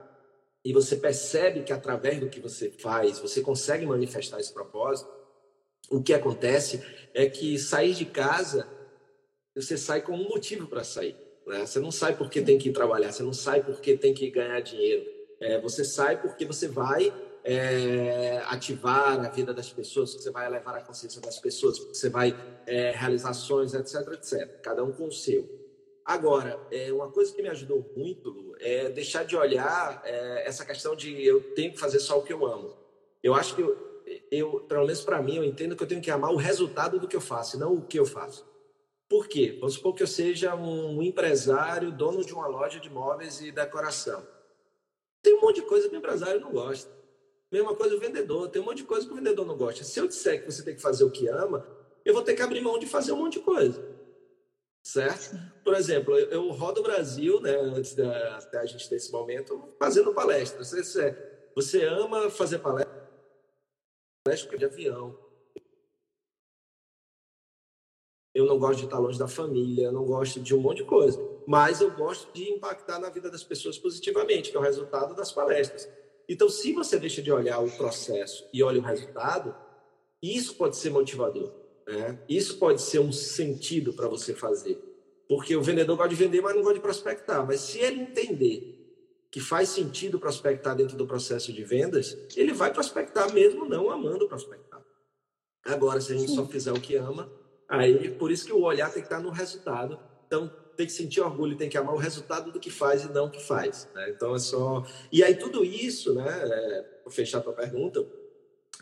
[0.64, 5.10] e você percebe que através do que você faz você consegue manifestar esse propósito,
[5.90, 6.82] o que acontece
[7.14, 8.68] é que sair de casa
[9.54, 11.16] você sai com um motivo para sair.
[11.48, 11.64] Né?
[11.64, 15.04] Você não sai porque tem que trabalhar, você não sai porque tem que ganhar dinheiro.
[15.40, 20.76] É, você sai porque você vai é, ativar a vida das pessoas, você vai elevar
[20.76, 24.60] a consciência das pessoas, você vai é, realizar ações, etc, etc.
[24.60, 25.48] Cada um com o seu.
[26.04, 30.96] Agora, é, uma coisa que me ajudou muito é deixar de olhar é, essa questão
[30.96, 32.74] de eu tenho que fazer só o que eu amo.
[33.22, 36.10] Eu acho que eu, eu pelo menos para mim, eu entendo que eu tenho que
[36.10, 38.47] amar o resultado do que eu faço, não o que eu faço.
[39.08, 39.56] Por quê?
[39.58, 44.26] Vamos supor que eu seja um empresário, dono de uma loja de móveis e decoração.
[45.22, 46.90] Tem um monte de coisa que o empresário não gosta.
[47.50, 49.82] Mesma coisa o vendedor, tem um monte de coisa que o vendedor não gosta.
[49.82, 51.66] Se eu disser que você tem que fazer o que ama,
[52.04, 53.82] eu vou ter que abrir mão de fazer um monte de coisa.
[54.82, 55.36] Certo?
[55.64, 59.74] Por exemplo, eu rodo o Brasil, né, antes da até a gente ter esse momento,
[59.78, 60.62] fazendo palestra.
[60.62, 61.16] Você,
[61.54, 62.98] você ama fazer palestra
[64.58, 65.18] de avião,
[68.34, 70.84] eu não gosto de estar longe da família, eu não gosto de um monte de
[70.84, 75.14] coisa, mas eu gosto de impactar na vida das pessoas positivamente, que é o resultado
[75.14, 75.88] das palestras.
[76.28, 79.54] Então, se você deixa de olhar o processo e olha o resultado,
[80.22, 81.52] isso pode ser motivador.
[81.86, 82.18] Né?
[82.28, 84.78] Isso pode ser um sentido para você fazer.
[85.26, 87.46] Porque o vendedor gosta de vender, mas não gosta de prospectar.
[87.46, 88.78] Mas se ele entender
[89.30, 94.28] que faz sentido prospectar dentro do processo de vendas, ele vai prospectar mesmo não amando
[94.28, 94.82] prospectar.
[95.64, 96.36] Agora, se a gente Sim.
[96.36, 97.30] só fizer o que ama,
[97.68, 99.98] aí por isso que o olhar tem que estar no resultado.
[100.26, 103.26] Então, tem que sentir orgulho, tem que amar o resultado do que faz e não
[103.26, 103.88] o que faz.
[103.94, 104.10] Né?
[104.10, 104.86] Então, é só.
[105.10, 108.06] E aí, tudo isso, né, é, para fechar a tua pergunta,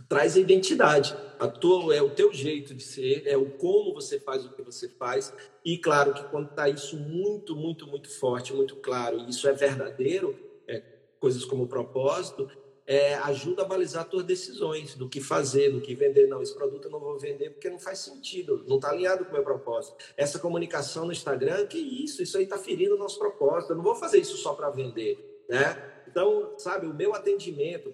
[0.09, 1.17] traz a identidade.
[1.39, 4.63] A tua, é o teu jeito de ser, é o como você faz o que
[4.63, 5.33] você faz.
[5.65, 9.53] E claro que quando está isso muito, muito, muito forte, muito claro, e isso é
[9.53, 10.83] verdadeiro, é,
[11.19, 12.49] coisas como propósito,
[12.87, 16.29] é, ajuda a balizar tuas decisões do que fazer, do que vender.
[16.29, 19.31] Não, esse produto eu não vou vender porque não faz sentido, não está alinhado com
[19.31, 19.97] o meu propósito.
[20.17, 23.73] Essa comunicação no Instagram, que isso, isso aí está ferindo o nosso propósito.
[23.73, 25.95] Eu não vou fazer isso só para vender, né?
[26.09, 27.93] Então, sabe, o meu atendimento,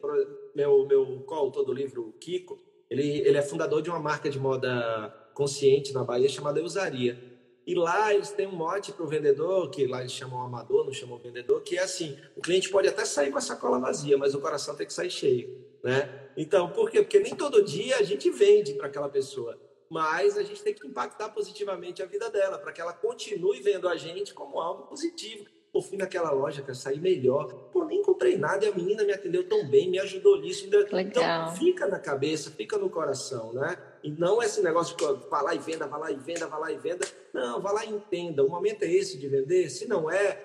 [0.54, 5.30] meu, meu coautor do livro, Kiko, ele, ele é fundador de uma marca de moda
[5.34, 7.31] consciente na Bahia chamada Eusaria.
[7.66, 10.92] E lá eles têm um mote para o vendedor, que lá eles chamam amador, não
[10.92, 14.34] chamam vendedor, que é assim: o cliente pode até sair com a sacola vazia, mas
[14.34, 15.64] o coração tem que sair cheio.
[15.82, 16.28] Né?
[16.36, 17.02] Então, por quê?
[17.02, 20.86] Porque nem todo dia a gente vende para aquela pessoa, mas a gente tem que
[20.86, 25.44] impactar positivamente a vida dela, para que ela continue vendo a gente como algo positivo.
[25.72, 27.46] Pô, fui naquela loja, quero sair melhor.
[27.72, 30.68] Pô, nem comprei nada e a menina me atendeu tão bem, me ajudou nisso.
[30.68, 31.00] Legal.
[31.00, 33.78] Então, fica na cabeça, fica no coração, né?
[34.02, 36.70] E não esse negócio de vá lá e venda, vá lá e venda, vá lá
[36.70, 37.06] e venda.
[37.32, 38.44] Não, vá lá e entenda.
[38.44, 39.70] O momento é esse de vender.
[39.70, 40.38] Se não é,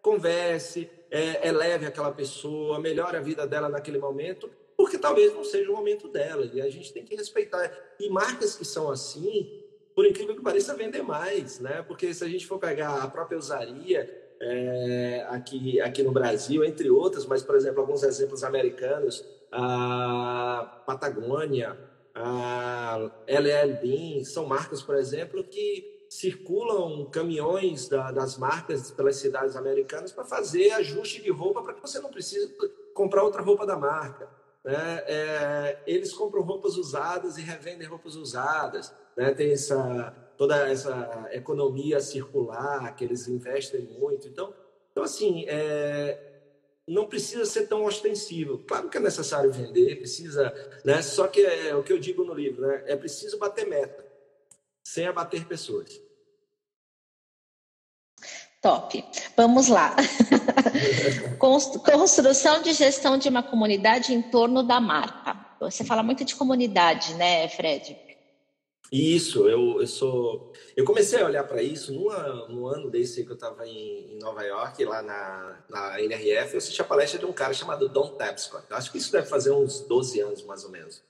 [0.00, 5.70] converse, é, eleve aquela pessoa, melhore a vida dela naquele momento, porque talvez não seja
[5.70, 6.48] o momento dela.
[6.52, 7.70] E a gente tem que respeitar.
[7.98, 9.62] E marcas que são assim,
[9.94, 11.82] por incrível que pareça, vendem mais, né?
[11.86, 14.08] Porque se a gente for pegar a própria usaria,
[14.40, 19.22] é, aqui, aqui no Brasil, entre outras, mas, por exemplo, alguns exemplos americanos,
[19.52, 21.76] a Patagônia,
[22.14, 29.54] a LL Bean, são marcas, por exemplo, que circulam caminhões da, das marcas pelas cidades
[29.54, 32.52] americanas para fazer ajuste de roupa para que você não precise
[32.92, 34.28] comprar outra roupa da marca.
[34.64, 35.04] Né?
[35.06, 38.92] É, eles compram roupas usadas e revendem roupas usadas.
[39.16, 39.32] Né?
[39.32, 44.26] Tem essa toda essa economia circular que eles investem muito.
[44.26, 44.52] Então,
[44.90, 46.18] então assim, é,
[46.88, 48.58] não precisa ser tão ostensivo.
[48.66, 50.52] Claro que é necessário vender, precisa,
[50.84, 51.02] né?
[51.02, 52.82] Só que é o que eu digo no livro, né?
[52.86, 54.02] É preciso bater meta,
[54.90, 55.88] sem abater pessoas.
[58.60, 59.02] Top.
[59.36, 59.94] Vamos lá.
[61.38, 65.38] Construção de gestão de uma comunidade em torno da marca.
[65.60, 67.96] Você fala muito de comunidade, né, Fred?
[68.90, 70.52] Isso, eu, eu sou.
[70.76, 74.18] Eu comecei a olhar para isso numa, no ano desse que eu estava em, em,
[74.18, 78.16] Nova York, lá na, na NRF, eu assisti a palestra de um cara chamado Don
[78.16, 78.66] Tapscott.
[78.70, 81.00] Acho que isso deve fazer uns 12 anos, mais ou menos.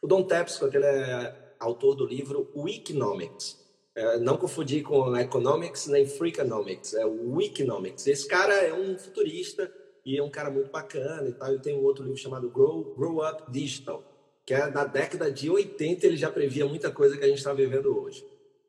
[0.00, 3.64] O Don Tapscott ele é autor do livro Wikinomics.
[3.94, 8.06] É, não confundir com Economics nem Freakonomics, é o Wikinomics.
[8.06, 9.72] Esse cara é um futurista
[10.04, 11.48] e é um cara muito bacana e tal.
[11.48, 14.04] Ele tem um outro livro chamado Grow, Grow Up Digital
[14.46, 17.52] que é da década de 80, ele já previa muita coisa que a gente está
[17.52, 18.24] vivendo hoje.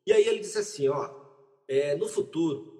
[0.08, 1.12] E aí ele disse assim, ó,
[1.68, 2.74] é, no futuro,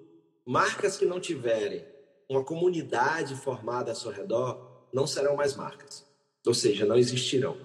[0.44, 1.84] marcas que não tiverem
[2.28, 6.04] uma comunidade formada ao seu redor não serão mais marcas,
[6.44, 7.56] ou seja, não existirão.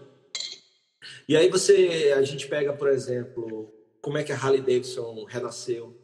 [1.27, 5.95] E aí você, a gente pega, por exemplo, como é que a Harley Davidson renasceu,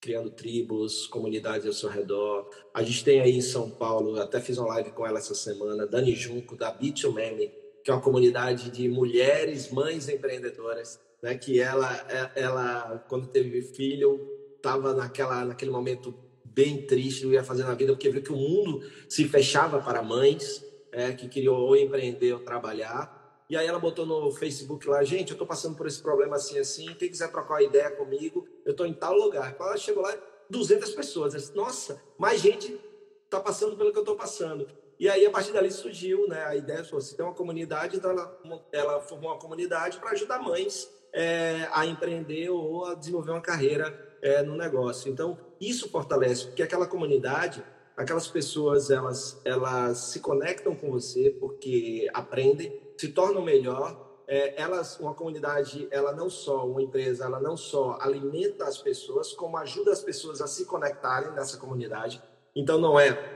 [0.00, 2.48] criando tribos, comunidades ao seu redor.
[2.72, 5.86] A gente tem aí em São Paulo, até fiz uma live com ela essa semana,
[5.86, 7.50] Dani Junco, da Bitumen,
[7.82, 11.36] que é uma comunidade de mulheres, mães empreendedoras, né?
[11.36, 14.20] Que ela, é, ela quando teve filho,
[14.56, 18.36] estava naquela, naquele momento bem triste, não ia fazer na vida, porque viu que o
[18.36, 23.15] mundo se fechava para mães é, que queriam ou empreender ou trabalhar.
[23.48, 26.58] E aí ela botou no Facebook lá, gente, eu estou passando por esse problema assim,
[26.58, 29.54] assim, quem quiser trocar ideia comigo, eu estou em tal lugar.
[29.54, 30.16] Quando ela chegou lá,
[30.50, 31.32] 200 pessoas.
[31.32, 32.78] Disse, Nossa, mais gente
[33.24, 34.66] está passando pelo que eu estou passando.
[34.98, 38.40] E aí, a partir dali, surgiu né, a ideia, se tem uma comunidade, então ela,
[38.72, 44.16] ela formou uma comunidade para ajudar mães é, a empreender ou a desenvolver uma carreira
[44.22, 45.10] é, no negócio.
[45.10, 47.62] Então, isso fortalece, porque aquela comunidade,
[47.94, 54.98] aquelas pessoas, elas, elas se conectam com você porque aprendem, se tornam melhor, é, elas,
[54.98, 59.92] uma comunidade, ela não só, uma empresa, ela não só alimenta as pessoas, como ajuda
[59.92, 62.22] as pessoas a se conectarem nessa comunidade.
[62.54, 63.34] Então, não é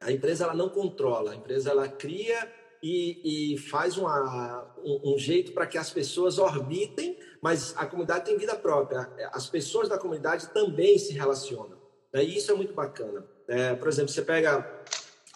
[0.00, 2.50] a empresa ela não controla, a empresa ela cria
[2.82, 8.26] e, e faz uma, um, um jeito para que as pessoas orbitem mas a comunidade
[8.26, 9.10] tem vida própria.
[9.32, 11.78] As pessoas da comunidade também se relacionam.
[12.12, 12.22] Né?
[12.24, 13.24] E isso é muito bacana.
[13.48, 14.84] É, por exemplo, você pega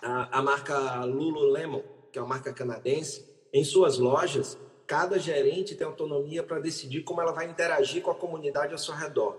[0.03, 5.87] a, a marca Lululemon, que é uma marca canadense, em suas lojas, cada gerente tem
[5.87, 9.37] autonomia para decidir como ela vai interagir com a comunidade ao seu redor,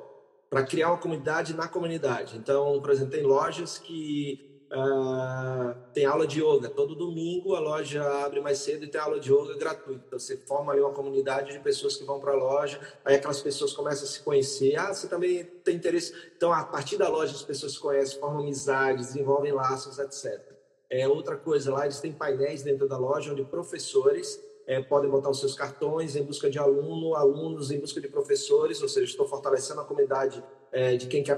[0.49, 2.38] para criar uma comunidade na comunidade.
[2.38, 6.68] Então, por exemplo, tem lojas que Uh, tem aula de yoga.
[6.68, 10.03] Todo domingo a loja abre mais cedo e tem aula de yoga gratuita.
[10.07, 13.41] Então, você forma ali uma comunidade de pessoas que vão para a loja, aí aquelas
[13.41, 14.76] pessoas começam a se conhecer.
[14.76, 16.13] Ah, você também tem interesse.
[16.36, 20.55] Então, a partir da loja, as pessoas se conhecem, formam amizades, desenvolvem laços, etc.
[20.90, 25.30] É outra coisa lá, eles têm painéis dentro da loja onde professores é, podem botar
[25.30, 29.28] os seus cartões em busca de aluno, alunos em busca de professores, ou seja, estou
[29.28, 31.38] fortalecendo a comunidade é, de quem quer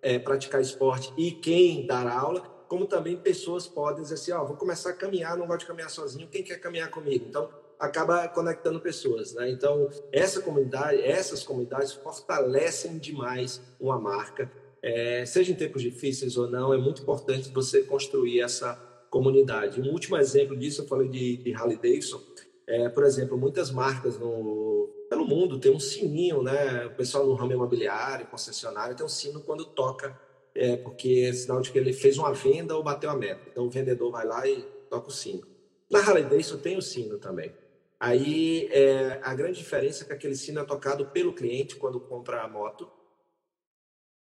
[0.00, 4.56] é, praticar esporte e quem dar aula, como também pessoas podem dizer assim, ó, vou
[4.56, 7.26] começar a caminhar, não gosto de caminhar sozinho, quem quer caminhar comigo?
[7.28, 7.48] Então,
[7.78, 9.50] acaba conectando pessoas, né?
[9.50, 14.50] Então, essa comunidade, essas comunidades fortalecem demais uma marca,
[14.82, 18.74] é, seja em tempos difíceis ou não, é muito importante você construir essa
[19.10, 19.80] comunidade.
[19.80, 22.20] Um último exemplo disso, eu falei de, de Harley Davidson,
[22.66, 26.86] é, por exemplo, muitas marcas no, pelo mundo tem um sininho, né?
[26.86, 30.18] O pessoal no ramo imobiliário, concessionário, tem um sino quando toca,
[30.54, 33.42] é, porque é sinal de que ele fez uma venda ou bateu a meta.
[33.50, 35.42] Então o vendedor vai lá e toca o sino.
[35.90, 37.52] Na Harley Davidson tem o sino também.
[38.00, 42.42] Aí é, a grande diferença é que aquele sino é tocado pelo cliente quando compra
[42.42, 42.88] a moto.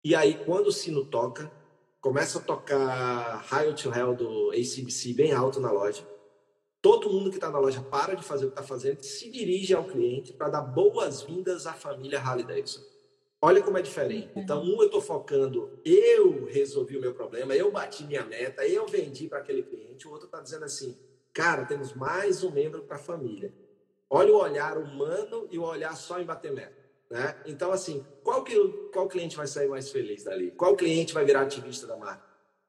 [0.06, 1.50] E aí quando o sino toca,
[2.00, 6.06] começa a tocar High to Hell do ACDC bem alto na loja
[6.80, 9.74] Todo mundo que está na loja para de fazer o que está fazendo, se dirige
[9.74, 12.80] ao cliente para dar boas-vindas à família Harley Davidson.
[13.42, 14.30] Olha como é diferente.
[14.36, 14.42] Uhum.
[14.42, 18.86] Então, um eu estou focando, eu resolvi o meu problema, eu bati minha meta, eu
[18.86, 20.06] vendi para aquele cliente.
[20.06, 20.96] O outro está dizendo assim,
[21.32, 23.52] cara, temos mais um membro para a família.
[24.08, 26.85] Olha o olhar humano e o olhar só em bater meta.
[27.10, 27.36] Né?
[27.46, 28.56] Então, assim, qual, que,
[28.92, 30.50] qual cliente vai sair mais feliz dali?
[30.50, 32.26] Qual cliente vai virar ativista da marca?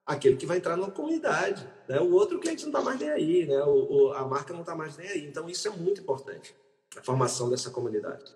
[0.08, 1.68] aquele que vai entrar numa comunidade.
[1.88, 2.00] Né?
[2.00, 3.62] O outro cliente não está mais nem aí, né?
[3.64, 5.26] O, o, a marca não está mais nem aí.
[5.26, 6.56] Então, isso é muito importante,
[6.98, 8.34] a formação dessa comunidade.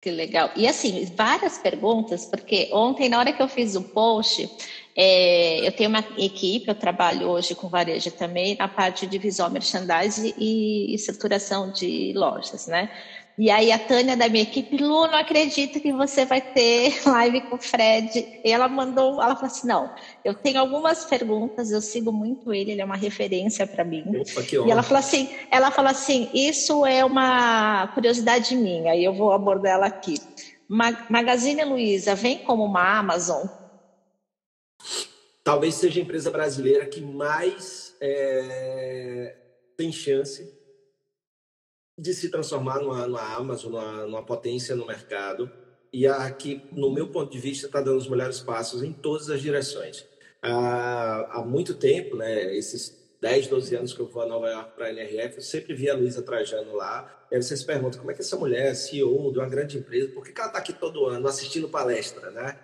[0.00, 0.50] Que legal.
[0.54, 4.48] E assim, várias perguntas, porque ontem, na hora que eu fiz o post,
[4.94, 9.50] é, eu tenho uma equipe, eu trabalho hoje com varejo também, na parte de visual
[9.50, 12.90] merchandising e estruturação de lojas, né?
[13.38, 17.42] E aí a Tânia da minha equipe, Lu, não acredito que você vai ter live
[17.42, 18.40] com o Fred.
[18.44, 22.72] E ela mandou, ela falou assim, não, eu tenho algumas perguntas, eu sigo muito ele,
[22.72, 24.02] ele é uma referência para mim.
[24.08, 29.14] Opa, e ela falou assim, ela falou assim, isso é uma curiosidade minha, e eu
[29.14, 30.16] vou abordar ela aqui.
[30.68, 33.46] Magazine Luiza vem como uma Amazon?
[35.44, 39.36] Talvez seja a empresa brasileira que mais é,
[39.76, 40.57] tem chance
[41.98, 45.50] de se transformar numa, numa Amazon, numa, numa, potência no mercado.
[45.92, 49.42] E aqui, no meu ponto de vista, está dando os melhores passos em todas as
[49.42, 50.06] direções.
[50.40, 54.76] Há, há muito tempo, né, esses 10, 12 anos que eu vou a Nova York
[54.76, 57.26] para a NRF, eu sempre vi a Luísa Trajano lá.
[57.30, 60.12] E aí você se pergunta como é que essa mulher, CEO de uma grande empresa,
[60.12, 62.56] por que, que ela está aqui todo ano assistindo palestra, né?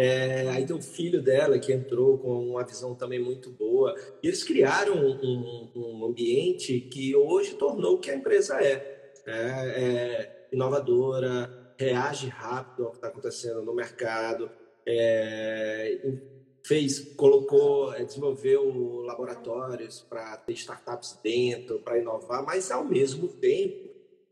[0.00, 3.96] É, aí tem o filho dela que entrou com uma visão também muito boa.
[4.22, 9.10] E eles criaram um, um ambiente que hoje tornou o que a empresa é.
[9.26, 14.48] é, é inovadora, reage rápido ao que está acontecendo no mercado,
[14.86, 16.00] é,
[16.64, 23.87] fez, colocou, é, desenvolveu laboratórios para ter startups dentro, para inovar, mas ao mesmo tempo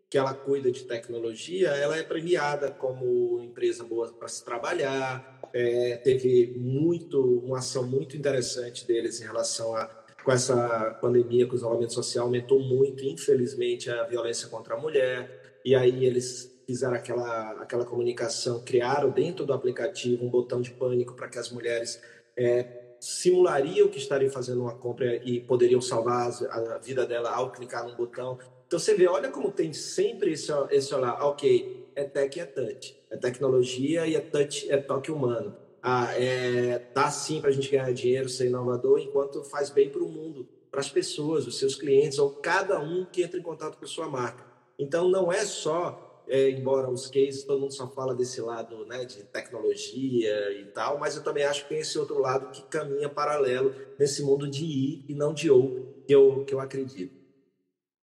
[0.09, 5.97] que ela cuida de tecnologia, ela é premiada como empresa boa para se trabalhar, é,
[5.97, 11.57] teve muito uma ação muito interessante deles em relação a com essa pandemia, com o
[11.57, 15.61] isolamento social, aumentou muito, infelizmente, a violência contra a mulher.
[15.65, 21.15] E aí eles fizeram aquela, aquela comunicação, criaram dentro do aplicativo um botão de pânico
[21.15, 22.03] para que as mulheres
[22.37, 27.87] é, simulariam que estariam fazendo uma compra e poderiam salvar a vida dela ao clicar
[27.87, 28.37] no botão.
[28.67, 32.45] Então você vê, olha como tem sempre esse, esse olhar, ok, é tech e é
[32.45, 35.57] touch, é tecnologia e é touch, é toque humano.
[35.81, 40.03] Ah, é, dá sim para a gente ganhar dinheiro, ser inovador, enquanto faz bem para
[40.03, 43.79] o mundo, para as pessoas, os seus clientes, ou cada um que entra em contato
[43.79, 44.45] com a sua marca.
[44.77, 49.05] Então não é só, é, embora os cases, todo mundo só fala desse lado né,
[49.05, 53.09] de tecnologia e tal, mas eu também acho que tem esse outro lado que caminha
[53.09, 57.26] paralelo nesse mundo de I e não de OU, que eu, que eu acredito.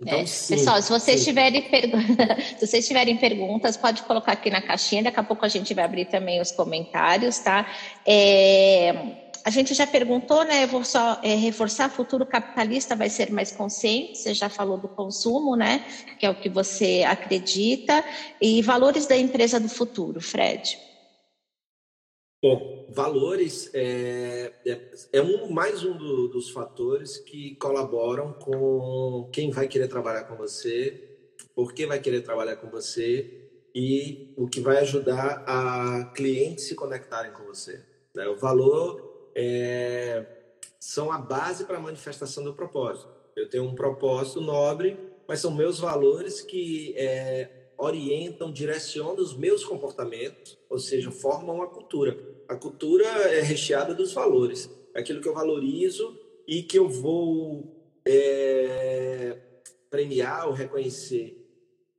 [0.00, 0.26] Então, é.
[0.26, 1.62] sim, Pessoal, se vocês, tiverem
[2.58, 5.02] se vocês tiverem perguntas, pode colocar aqui na caixinha.
[5.02, 7.66] Daqui a pouco a gente vai abrir também os comentários, tá?
[8.04, 8.94] É...
[9.42, 10.64] a gente já perguntou, né?
[10.64, 14.18] Eu vou só é, reforçar: futuro capitalista vai ser mais consciente.
[14.18, 15.82] Você já falou do consumo, né?
[16.18, 18.04] Que é o que você acredita.
[18.38, 20.85] E valores da empresa do futuro, Fred.
[22.48, 24.80] Bom, valores é, é,
[25.14, 30.36] é um, mais um do, dos fatores que colaboram com quem vai querer trabalhar com
[30.36, 31.18] você,
[31.56, 36.76] por que vai querer trabalhar com você e o que vai ajudar a clientes se
[36.76, 37.82] conectarem com você.
[38.14, 38.28] Né?
[38.28, 40.24] O valor é,
[40.78, 43.08] são a base para a manifestação do propósito.
[43.34, 49.64] Eu tenho um propósito nobre, mas são meus valores que é, orientam, direcionam os meus
[49.64, 52.16] comportamentos, ou seja, formam a cultura.
[52.48, 58.00] A cultura é recheada dos valores, é aquilo que eu valorizo e que eu vou
[58.06, 59.36] é,
[59.90, 61.42] premiar ou reconhecer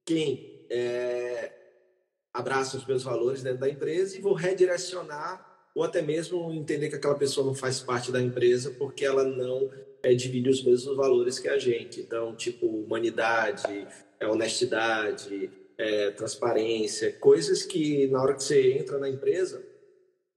[0.05, 1.51] quem é,
[2.33, 6.95] abraça os meus valores dentro da empresa e vou redirecionar ou até mesmo entender que
[6.95, 9.69] aquela pessoa não faz parte da empresa porque ela não
[10.01, 11.99] é, divide os mesmos valores que a gente.
[11.99, 13.87] Então, tipo, humanidade,
[14.19, 19.63] é, honestidade, é, transparência, coisas que na hora que você entra na empresa,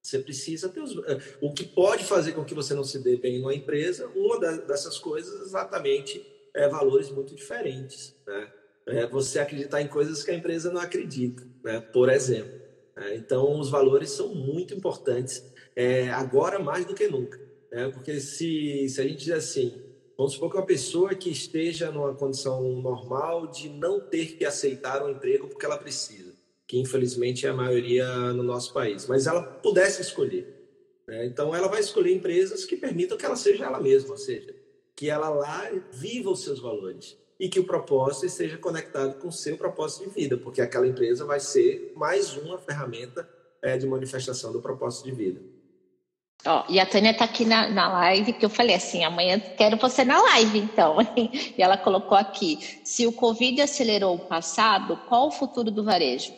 [0.03, 3.17] você precisa ter os, é, o que pode fazer com que você não se dê
[3.17, 4.09] bem numa empresa.
[4.15, 6.25] Uma dessas coisas exatamente
[6.55, 8.53] é valores muito diferentes, né?
[8.87, 11.81] É você acreditar em coisas que a empresa não acredita, né?
[11.81, 12.61] Por exemplo.
[12.97, 15.45] É, então, os valores são muito importantes,
[15.77, 17.41] é, agora mais do que nunca.
[17.71, 17.89] Né?
[17.89, 19.81] Porque se, se a gente diz assim,
[20.21, 25.03] vamos supor que uma pessoa que esteja numa condição normal de não ter que aceitar
[25.03, 26.35] um emprego porque ela precisa,
[26.69, 30.47] que infelizmente é a maioria no nosso país, mas ela pudesse escolher.
[31.09, 31.25] Né?
[31.25, 34.55] Então, ela vai escolher empresas que permitam que ela seja ela mesma, ou seja,
[34.95, 39.33] que ela lá viva os seus valores e que o propósito esteja conectado com o
[39.33, 43.27] seu propósito de vida, porque aquela empresa vai ser mais uma ferramenta
[43.63, 45.41] é, de manifestação do propósito de vida.
[46.47, 49.77] Ó, e a Tânia está aqui na, na live, que eu falei assim, amanhã quero
[49.77, 50.97] você na live, então.
[51.17, 56.33] e ela colocou aqui, se o Covid acelerou o passado, qual o futuro do varejo?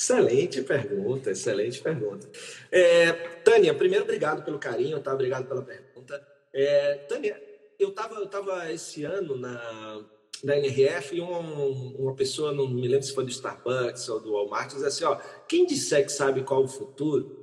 [0.00, 2.28] Excelente pergunta, excelente pergunta.
[2.72, 3.12] É,
[3.44, 5.14] Tânia, primeiro, obrigado pelo carinho, tá?
[5.14, 6.20] Obrigado pela pergunta.
[6.52, 7.40] É, Tânia,
[7.78, 10.04] eu estava eu tava esse ano na,
[10.42, 14.32] na NRF e uma, uma pessoa, não me lembro se foi do Starbucks ou do
[14.32, 15.16] Walmart, dizia assim, ó,
[15.46, 17.41] quem disser que sabe qual o futuro,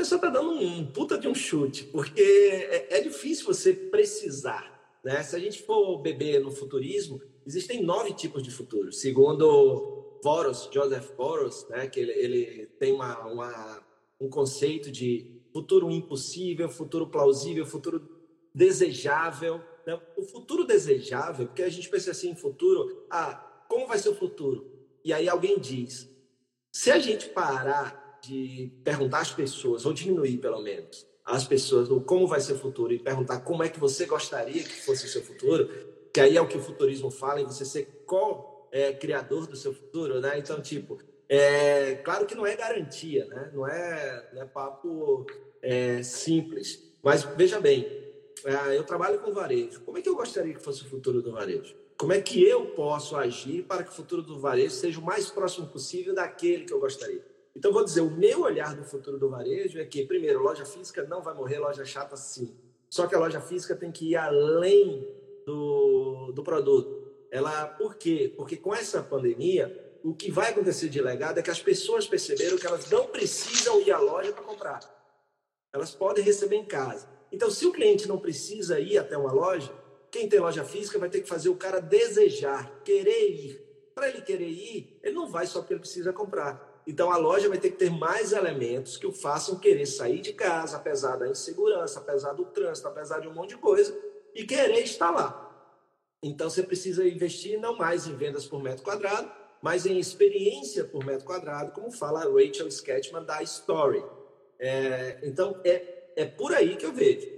[0.00, 5.22] pessoa está dando um puta de um chute, porque é, é, difícil você precisar, né?
[5.22, 11.10] Se a gente for beber no futurismo, existem nove tipos de futuro, segundo Boros, Joseph
[11.14, 11.86] Boros, né?
[11.86, 13.84] Que ele, ele tem uma, uma,
[14.18, 18.08] um conceito de futuro impossível, futuro plausível, futuro
[18.54, 20.00] desejável, né?
[20.16, 23.34] O futuro desejável, porque a gente pensa assim em futuro, ah,
[23.68, 24.66] como vai ser o futuro?
[25.04, 26.08] E aí alguém diz,
[26.72, 32.26] se a gente parar de perguntar às pessoas, ou diminuir pelo menos, às pessoas como
[32.26, 35.22] vai ser o futuro e perguntar como é que você gostaria que fosse o seu
[35.22, 35.68] futuro,
[36.12, 40.20] que aí é o que o futurismo fala, em você ser co-criador do seu futuro,
[40.20, 40.38] né?
[40.38, 40.98] Então, tipo,
[41.28, 43.50] é, claro que não é garantia, né?
[43.54, 45.26] Não é, não é papo
[45.62, 46.82] é, simples.
[47.02, 47.86] Mas veja bem,
[48.44, 49.80] é, eu trabalho com varejo.
[49.82, 51.76] Como é que eu gostaria que fosse o futuro do varejo?
[51.96, 55.30] Como é que eu posso agir para que o futuro do varejo seja o mais
[55.30, 57.22] próximo possível daquele que eu gostaria?
[57.56, 61.02] Então, vou dizer, o meu olhar do futuro do varejo é que, primeiro, loja física
[61.04, 62.56] não vai morrer, loja chata sim.
[62.88, 65.06] Só que a loja física tem que ir além
[65.46, 67.10] do, do produto.
[67.30, 68.32] Ela, por quê?
[68.36, 72.56] Porque com essa pandemia, o que vai acontecer de legado é que as pessoas perceberam
[72.56, 74.80] que elas não precisam ir à loja para comprar.
[75.72, 77.08] Elas podem receber em casa.
[77.30, 79.72] Então, se o cliente não precisa ir até uma loja,
[80.10, 83.70] quem tem loja física vai ter que fazer o cara desejar, querer ir.
[83.94, 86.69] Para ele querer ir, ele não vai só porque ele precisa comprar.
[86.86, 90.32] Então, a loja vai ter que ter mais elementos que o façam querer sair de
[90.32, 93.96] casa, apesar da insegurança, apesar do trânsito, apesar de um monte de coisa,
[94.34, 95.46] e querer estar lá.
[96.22, 99.30] Então, você precisa investir não mais em vendas por metro quadrado,
[99.62, 104.02] mas em experiência por metro quadrado, como fala Rachel Sketchman da Story.
[104.58, 107.28] É, então, é é por aí que eu vejo.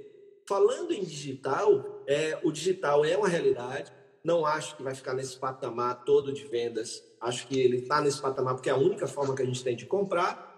[0.46, 3.92] Falando em digital, é, o digital é uma realidade.
[4.24, 7.02] Não acho que vai ficar nesse patamar todo de vendas.
[7.22, 9.76] Acho que ele está nesse patamar porque é a única forma que a gente tem
[9.76, 10.50] de comprar.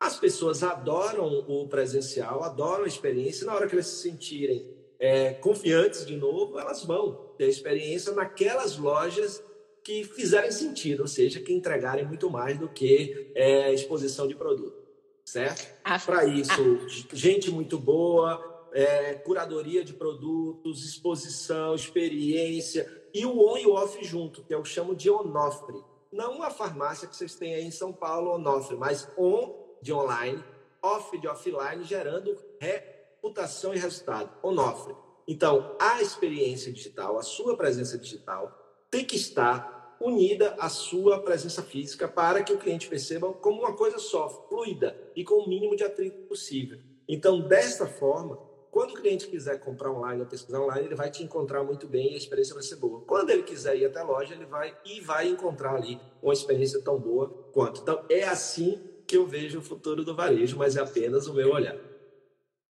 [0.00, 3.46] As pessoas adoram o presencial, adoram a experiência.
[3.46, 4.66] Na hora que elas se sentirem
[4.98, 9.42] é, confiantes de novo, elas vão ter experiência naquelas lojas
[9.82, 14.84] que fizerem sentido, ou seja, que entregarem muito mais do que é, exposição de produto
[15.24, 15.66] certo?
[15.82, 16.88] Ah, Para isso, ah.
[17.12, 24.04] gente muito boa, é, curadoria de produtos, exposição, experiência e o on e o off
[24.04, 25.82] junto, que eu chamo de onofre.
[26.14, 29.52] Não a farmácia que vocês têm aí em São Paulo, onofre, mas on
[29.82, 30.42] de online,
[30.80, 32.94] off de offline, gerando re,
[33.24, 34.94] reputação e resultado, Onofre.
[35.26, 38.52] Então, a experiência digital, a sua presença digital,
[38.90, 43.74] tem que estar unida à sua presença física para que o cliente perceba como uma
[43.74, 46.78] coisa só, fluida e com o mínimo de atrito possível.
[47.08, 48.38] Então, desta forma,
[48.74, 52.10] quando o cliente quiser comprar online ou pesquisar online, ele vai te encontrar muito bem
[52.10, 53.02] e a experiência vai ser boa.
[53.02, 56.82] Quando ele quiser ir até a loja, ele vai e vai encontrar ali uma experiência
[56.82, 57.82] tão boa quanto.
[57.82, 61.52] Então, é assim que eu vejo o futuro do varejo, mas é apenas o meu
[61.52, 61.76] olhar.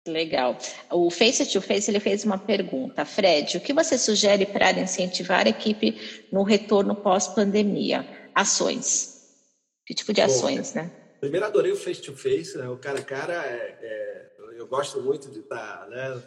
[0.08, 0.56] Legal.
[0.92, 3.04] O Face to Face ele fez uma pergunta.
[3.04, 6.00] Fred, o que você sugere para incentivar a equipe
[6.32, 8.08] no retorno pós-pandemia?
[8.36, 9.34] Ações.
[9.84, 10.92] Que tipo de ações, Bom, né?
[11.20, 12.70] Primeiro adorei o Face to Face, né?
[12.70, 14.27] O cara a cara é, é,
[14.58, 16.22] eu gosto muito de estar, né?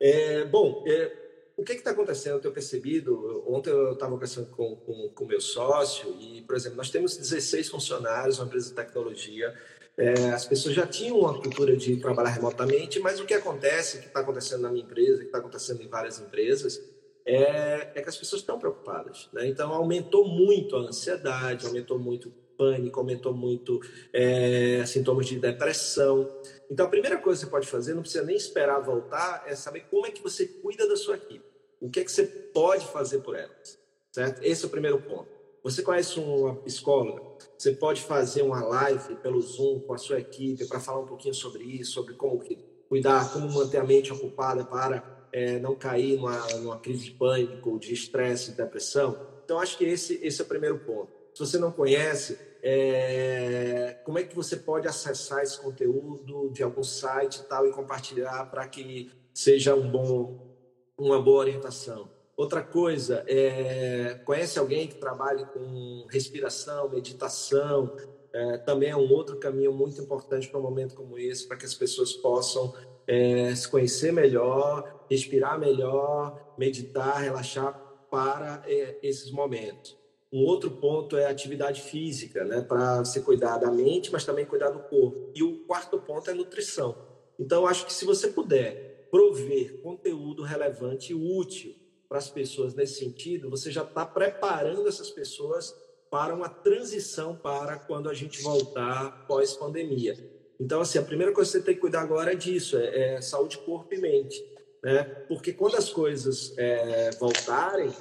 [0.00, 1.12] É, bom, é,
[1.56, 2.34] o que está acontecendo?
[2.34, 3.44] Eu tenho percebido.
[3.46, 7.68] Ontem eu estava conversando com com, com meu sócio e, por exemplo, nós temos 16
[7.68, 9.54] funcionários, uma empresa de tecnologia.
[9.96, 14.06] É, as pessoas já tinham uma cultura de trabalhar remotamente, mas o que acontece, que
[14.06, 16.82] está acontecendo na minha empresa, que está acontecendo em várias empresas,
[17.24, 19.28] é, é, que as pessoas estão preocupadas.
[19.32, 19.46] Né?
[19.46, 23.80] Então, aumentou muito a ansiedade, aumentou muito pânico, aumentou muito
[24.12, 26.28] é, sintomas de depressão.
[26.70, 29.86] Então, a primeira coisa que você pode fazer, não precisa nem esperar voltar, é saber
[29.90, 31.44] como é que você cuida da sua equipe.
[31.80, 33.78] O que é que você pode fazer por elas,
[34.12, 34.42] certo?
[34.42, 35.28] Esse é o primeiro ponto.
[35.62, 37.22] Você conhece uma psicóloga?
[37.56, 41.34] Você pode fazer uma live pelo Zoom com a sua equipe para falar um pouquinho
[41.34, 42.42] sobre isso, sobre como
[42.88, 47.78] cuidar, como manter a mente ocupada para é, não cair numa, numa crise de pânico,
[47.78, 49.18] de estresse, de depressão.
[49.42, 51.13] Então, acho que esse, esse é o primeiro ponto.
[51.34, 56.84] Se você não conhece, é, como é que você pode acessar esse conteúdo de algum
[56.84, 60.56] site e tal e compartilhar para que seja um bom,
[60.96, 62.08] uma boa orientação?
[62.36, 67.96] Outra coisa, é, conhece alguém que trabalhe com respiração, meditação?
[68.32, 71.64] É, também é um outro caminho muito importante para um momento como esse, para que
[71.64, 72.74] as pessoas possam
[73.06, 77.72] é, se conhecer melhor, respirar melhor, meditar, relaxar
[78.08, 80.03] para é, esses momentos.
[80.34, 84.44] Um outro ponto é a atividade física, né, para você cuidar da mente, mas também
[84.44, 85.30] cuidar do corpo.
[85.32, 86.96] E o quarto ponto é nutrição.
[87.38, 91.76] Então, acho que se você puder prover conteúdo relevante e útil
[92.08, 95.72] para as pessoas nesse sentido, você já está preparando essas pessoas
[96.10, 100.16] para uma transição para quando a gente voltar pós-pandemia.
[100.58, 103.20] Então, assim, a primeira coisa que você tem que cuidar agora é disso, é, é
[103.20, 104.44] saúde, corpo e mente.
[104.82, 105.04] Né?
[105.28, 107.92] Porque quando as coisas é, voltarem,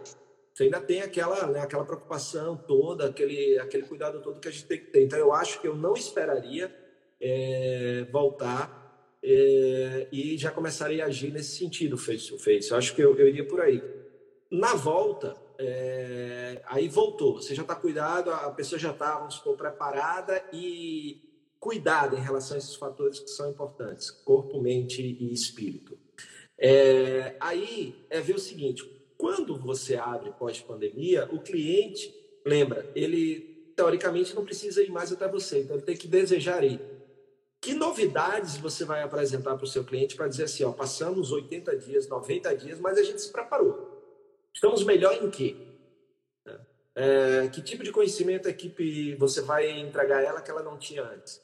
[0.53, 4.65] você ainda tem aquela, né, aquela preocupação toda, aquele, aquele cuidado todo que a gente
[4.65, 5.03] tem que ter.
[5.03, 6.73] Então, eu acho que eu não esperaria
[7.19, 8.83] é, voltar
[9.23, 12.69] é, e já começaria a agir nesse sentido, face to face.
[12.69, 13.81] Eu acho que eu, eu iria por aí.
[14.51, 17.41] Na volta, é, aí voltou.
[17.41, 21.19] Você já está cuidado, a pessoa já está, vamos supor, preparada e
[21.59, 25.97] cuidada em relação a esses fatores que são importantes: corpo, mente e espírito.
[26.59, 28.83] É, aí é ver o seguinte:
[29.23, 32.13] quando você abre pós-pandemia, o cliente,
[32.45, 36.81] lembra, ele teoricamente não precisa ir mais até você, então ele tem que desejar ir.
[37.61, 41.77] Que novidades você vai apresentar para o seu cliente para dizer assim, ó, passamos 80
[41.77, 44.03] dias, 90 dias, mas a gente se preparou.
[44.53, 45.55] Estamos melhor em quê?
[46.93, 50.77] É, que tipo de conhecimento a equipe você vai entregar a ela que ela não
[50.77, 51.41] tinha antes?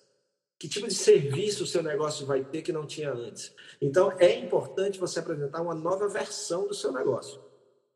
[0.59, 3.55] Que tipo de serviço o seu negócio vai ter que não tinha antes?
[3.82, 7.47] Então, é importante você apresentar uma nova versão do seu negócio.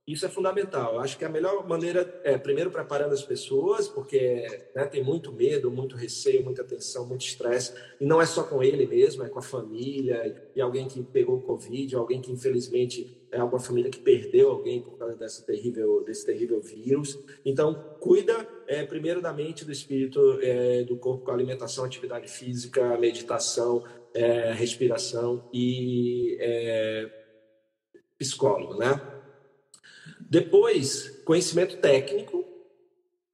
[0.06, 1.00] Isso é fundamental.
[1.00, 4.46] Acho que a melhor maneira é, primeiro, preparando as pessoas, porque
[4.76, 7.74] né, tem muito medo, muito receio, muita tensão, muito estresse.
[8.02, 11.40] E não é só com ele mesmo, é com a família, e alguém que pegou
[11.42, 16.26] Covid, alguém que infelizmente é alguma família que perdeu alguém por causa dessa terrível, desse
[16.26, 17.18] terrível vírus.
[17.46, 22.98] Então, cuida é, primeiro da mente, do espírito, é, do corpo com alimentação, atividade física,
[22.98, 27.10] meditação, é, respiração e é,
[28.20, 29.23] psicólogo, né?
[30.34, 32.44] Depois, conhecimento técnico,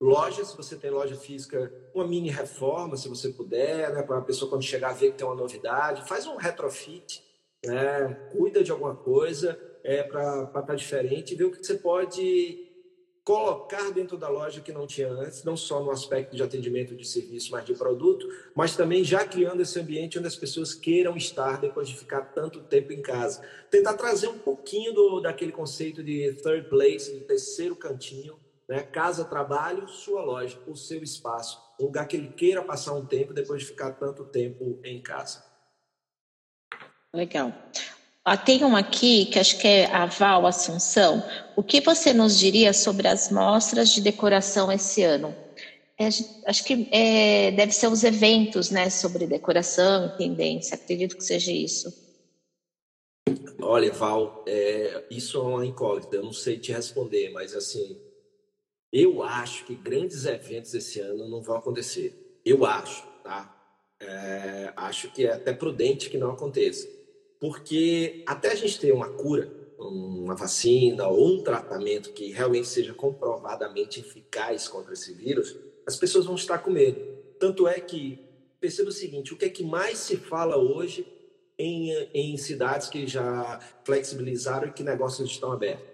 [0.02, 4.22] loja, se você tem loja física, uma mini reforma, se você puder, né, para a
[4.22, 7.24] pessoa quando chegar ver que tem uma novidade, faz um retrofit,
[7.66, 12.69] né, cuida de alguma coisa é, para estar diferente, ver o que você pode
[13.30, 17.08] colocar dentro da loja que não tinha antes, não só no aspecto de atendimento de
[17.08, 21.62] serviço, mas de produto, mas também já criando esse ambiente onde as pessoas queiram estar
[21.62, 23.48] depois de ficar tanto tempo em casa.
[23.70, 28.36] Tentar trazer um pouquinho do, daquele conceito de third place, de terceiro cantinho,
[28.68, 28.82] né?
[28.82, 33.32] casa, trabalho, sua loja, o seu espaço, um lugar que ele queira passar um tempo
[33.32, 35.46] depois de ficar tanto tempo em casa.
[37.14, 37.54] Legal.
[38.38, 41.24] Tem um aqui que acho que é a Val Assunção.
[41.56, 45.36] O que você nos diria sobre as mostras de decoração esse ano?
[46.00, 46.08] É,
[46.46, 50.76] acho que é, deve ser os eventos né, sobre decoração e tendência.
[50.76, 51.94] Acredito que seja isso.
[53.62, 58.00] Olha, Val, é, isso é uma incógnita, eu não sei te responder, mas assim,
[58.92, 62.40] eu acho que grandes eventos esse ano não vão acontecer.
[62.46, 63.54] Eu acho, tá?
[64.00, 66.99] É, acho que é até prudente que não aconteça.
[67.40, 72.94] Porque até a gente ter uma cura, uma vacina ou um tratamento que realmente seja
[72.94, 75.56] comprovadamente eficaz contra esse vírus,
[75.88, 77.00] as pessoas vão estar com medo.
[77.40, 78.20] Tanto é que,
[78.60, 81.08] perceba o seguinte, o que é que mais se fala hoje
[81.58, 85.88] em, em cidades que já flexibilizaram e que negócios estão abertos?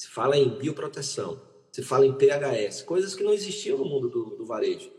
[0.00, 1.40] Se fala em bioproteção,
[1.70, 4.90] se fala em PHS, coisas que não existiam no mundo do, do varejo.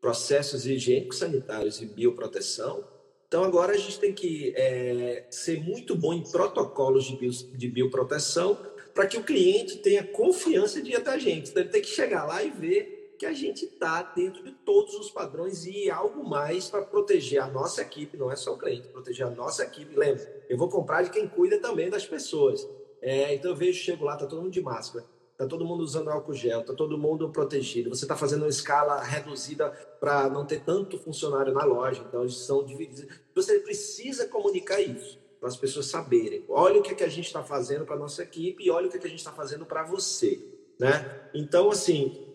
[0.00, 2.84] Processos higiênicos sanitários e bioproteção
[3.28, 7.68] então, agora a gente tem que é, ser muito bom em protocolos de, bio, de
[7.68, 8.58] bioproteção
[8.94, 11.50] para que o cliente tenha confiança de ir até a gente.
[11.50, 14.94] Então, ele tem que chegar lá e ver que a gente está dentro de todos
[14.94, 18.88] os padrões e algo mais para proteger a nossa equipe, não é só o cliente,
[18.88, 19.94] proteger a nossa equipe.
[19.94, 22.66] Lembra, eu vou comprar de quem cuida também das pessoas.
[23.02, 25.04] É, então, eu vejo, chego lá, está todo mundo de máscara
[25.38, 27.90] Está todo mundo usando álcool gel, está todo mundo protegido.
[27.90, 29.70] Você está fazendo uma escala reduzida
[30.00, 32.04] para não ter tanto funcionário na loja.
[32.08, 33.06] Então, eles são divididos.
[33.36, 36.44] Você precisa comunicar isso para as pessoas saberem.
[36.48, 38.88] Olha o que, é que a gente está fazendo para a nossa equipe e olha
[38.88, 40.44] o que, é que a gente está fazendo para você.
[40.76, 41.30] Né?
[41.32, 42.34] Então, assim,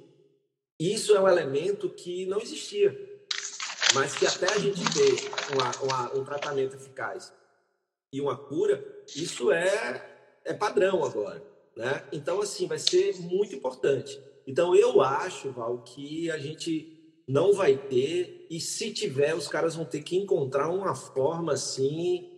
[0.80, 2.98] isso é um elemento que não existia.
[3.94, 7.34] Mas que até a gente ter uma, um tratamento eficaz
[8.14, 8.82] e uma cura,
[9.14, 11.52] isso é, é padrão agora.
[11.76, 12.04] Né?
[12.12, 14.20] Então, assim, vai ser muito importante.
[14.46, 16.94] Então, eu acho, Val, que a gente
[17.28, 22.30] não vai ter, e se tiver, os caras vão ter que encontrar uma forma, assim,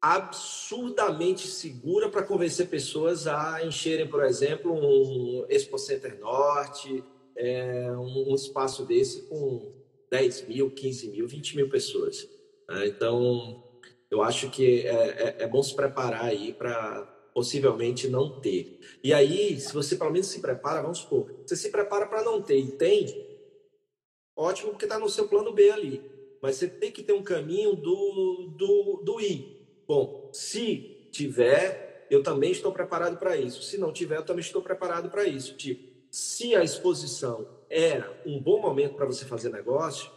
[0.00, 7.04] absurdamente segura para convencer pessoas a encherem, por exemplo, um Expo Center Norte,
[7.36, 9.72] é, um, espaço desse com
[10.10, 12.28] 10 mil, 15 mil, 20 mil pessoas.
[12.68, 12.88] Né?
[12.88, 13.62] Então,
[14.10, 18.80] eu acho que é, é, é bom se preparar aí para possivelmente não ter.
[19.02, 22.42] E aí, se você pelo menos se prepara, vamos supor, você se prepara para não
[22.42, 23.26] ter e tem,
[24.36, 26.02] ótimo, porque está no seu plano B ali.
[26.42, 29.60] Mas você tem que ter um caminho do, do, do I.
[29.86, 33.62] Bom, se tiver, eu também estou preparado para isso.
[33.62, 35.56] Se não tiver, eu também estou preparado para isso.
[35.56, 40.10] Tipo, se a exposição era um bom momento para você fazer negócio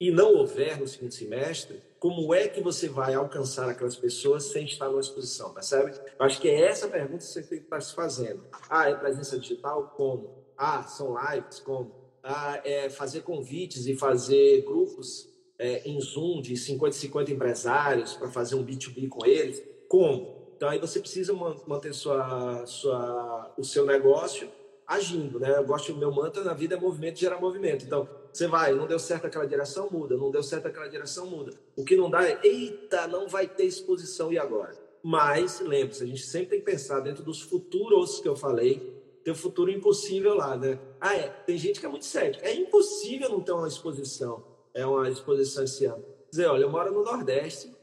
[0.00, 4.64] e não houver no seguinte semestre, como é que você vai alcançar aquelas pessoas sem
[4.64, 5.90] estar numa exposição, percebe?
[6.16, 8.44] Eu acho que é essa pergunta que você tem que estar se fazendo.
[8.70, 9.92] Ah, é presença digital?
[9.96, 10.44] Como?
[10.56, 11.58] Ah, são lives?
[11.58, 11.92] Como?
[12.22, 15.28] Ah, é fazer convites e fazer grupos
[15.58, 19.60] é, em Zoom de 50 50 empresários para fazer um B2B com eles?
[19.88, 20.52] Como?
[20.56, 21.32] Então aí você precisa
[21.66, 24.48] manter sua, sua, o seu negócio
[24.86, 25.58] agindo, né?
[25.58, 27.84] Eu gosto do meu mantra na vida é movimento gera movimento.
[27.84, 31.52] Então, você vai, não deu certo aquela direção, muda, não deu certo aquela direção, muda.
[31.74, 34.76] O que não dá é, eita, não vai ter exposição e agora?
[35.02, 39.32] Mas, lembre-se, a gente sempre tem que pensar dentro dos futuros que eu falei, tem
[39.32, 40.78] o futuro impossível lá, né?
[41.00, 42.46] Ah, é, tem gente que é muito cética.
[42.46, 46.02] É impossível não ter uma exposição, é uma exposição esse ano.
[46.02, 47.74] Quer dizer, olha, eu moro no Nordeste,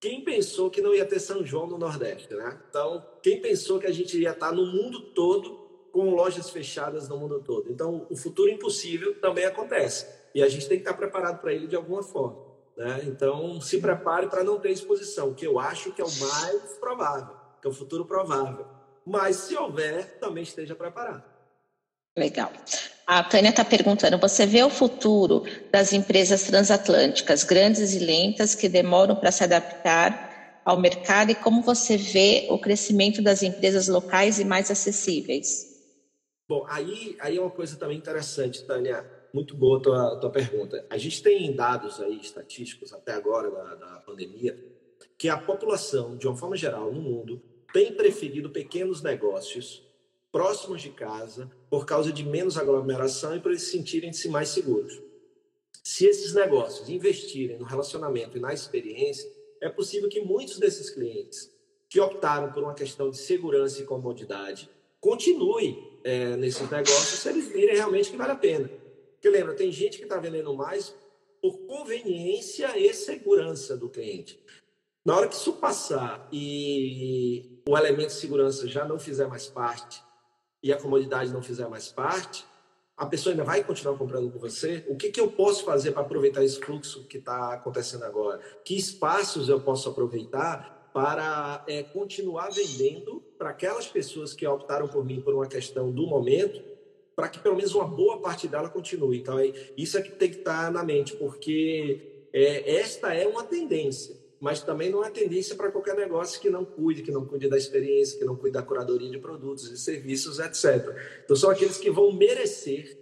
[0.00, 2.60] quem pensou que não ia ter São João no Nordeste, né?
[2.68, 5.61] Então, quem pensou que a gente ia estar no mundo todo
[5.92, 7.70] com lojas fechadas no mundo todo.
[7.70, 11.66] Então, o futuro impossível também acontece e a gente tem que estar preparado para ele
[11.66, 12.50] de alguma forma.
[12.76, 13.02] Né?
[13.04, 17.36] Então, se prepare para não ter exposição, que eu acho que é o mais provável,
[17.60, 18.66] que é o futuro provável.
[19.04, 21.22] Mas, se houver, também esteja preparado.
[22.16, 22.50] Legal.
[23.06, 28.68] A Tânia está perguntando: você vê o futuro das empresas transatlânticas, grandes e lentas, que
[28.68, 34.38] demoram para se adaptar ao mercado, e como você vê o crescimento das empresas locais
[34.38, 35.71] e mais acessíveis?
[36.52, 39.10] Bom, aí, aí é uma coisa também interessante, Tânia.
[39.32, 40.84] Muito boa a tua, tua pergunta.
[40.90, 44.62] A gente tem dados aí estatísticos até agora da, da pandemia
[45.16, 47.40] que a população, de uma forma geral, no mundo,
[47.72, 49.82] tem preferido pequenos negócios
[50.30, 55.00] próximos de casa por causa de menos aglomeração e para eles sentirem-se mais seguros.
[55.82, 59.26] Se esses negócios investirem no relacionamento e na experiência,
[59.58, 61.50] é possível que muitos desses clientes
[61.88, 64.68] que optaram por uma questão de segurança e comodidade
[65.00, 68.68] continuem é, nesses negócios se eles virem realmente que vale a pena.
[69.12, 70.94] Porque lembra, tem gente que está vendendo mais
[71.40, 74.42] por conveniência e segurança do cliente.
[75.04, 80.02] Na hora que isso passar e o elemento de segurança já não fizer mais parte
[80.62, 82.44] e a comodidade não fizer mais parte,
[82.96, 84.84] a pessoa ainda vai continuar comprando com você?
[84.88, 88.40] O que, que eu posso fazer para aproveitar esse fluxo que está acontecendo agora?
[88.64, 95.04] Que espaços eu posso aproveitar para é, continuar vendendo para aquelas pessoas que optaram por
[95.04, 96.62] mim por uma questão do momento,
[97.16, 99.18] para que pelo menos uma boa parte dela continue.
[99.18, 103.44] Então, é, isso é que tem que estar na mente, porque é, esta é uma
[103.44, 104.20] tendência.
[104.40, 107.56] mas também não é tendência para qualquer negócio que não cuide, que não cuide da
[107.56, 110.84] experiência, que não cuide da curadoria de produtos e serviços, etc.
[111.24, 112.98] Então, são aqueles que vão merecer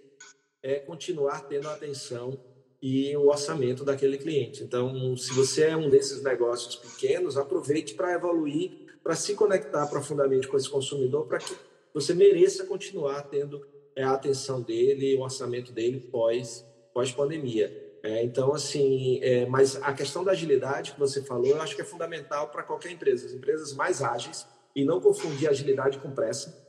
[0.63, 2.39] é, continuar tendo atenção
[2.83, 4.63] e o orçamento daquele cliente.
[4.63, 8.73] Então, se você é um desses negócios pequenos, aproveite para evoluir,
[9.03, 11.55] para se conectar profundamente com esse consumidor, para que
[11.93, 16.65] você mereça continuar tendo é, a atenção dele, o orçamento dele pós,
[16.95, 17.91] pós pandemia.
[18.03, 21.83] É, então, assim, é, mas a questão da agilidade que você falou, eu acho que
[21.83, 23.27] é fundamental para qualquer empresa.
[23.27, 26.67] As empresas mais ágeis, e não confundir agilidade com pressa.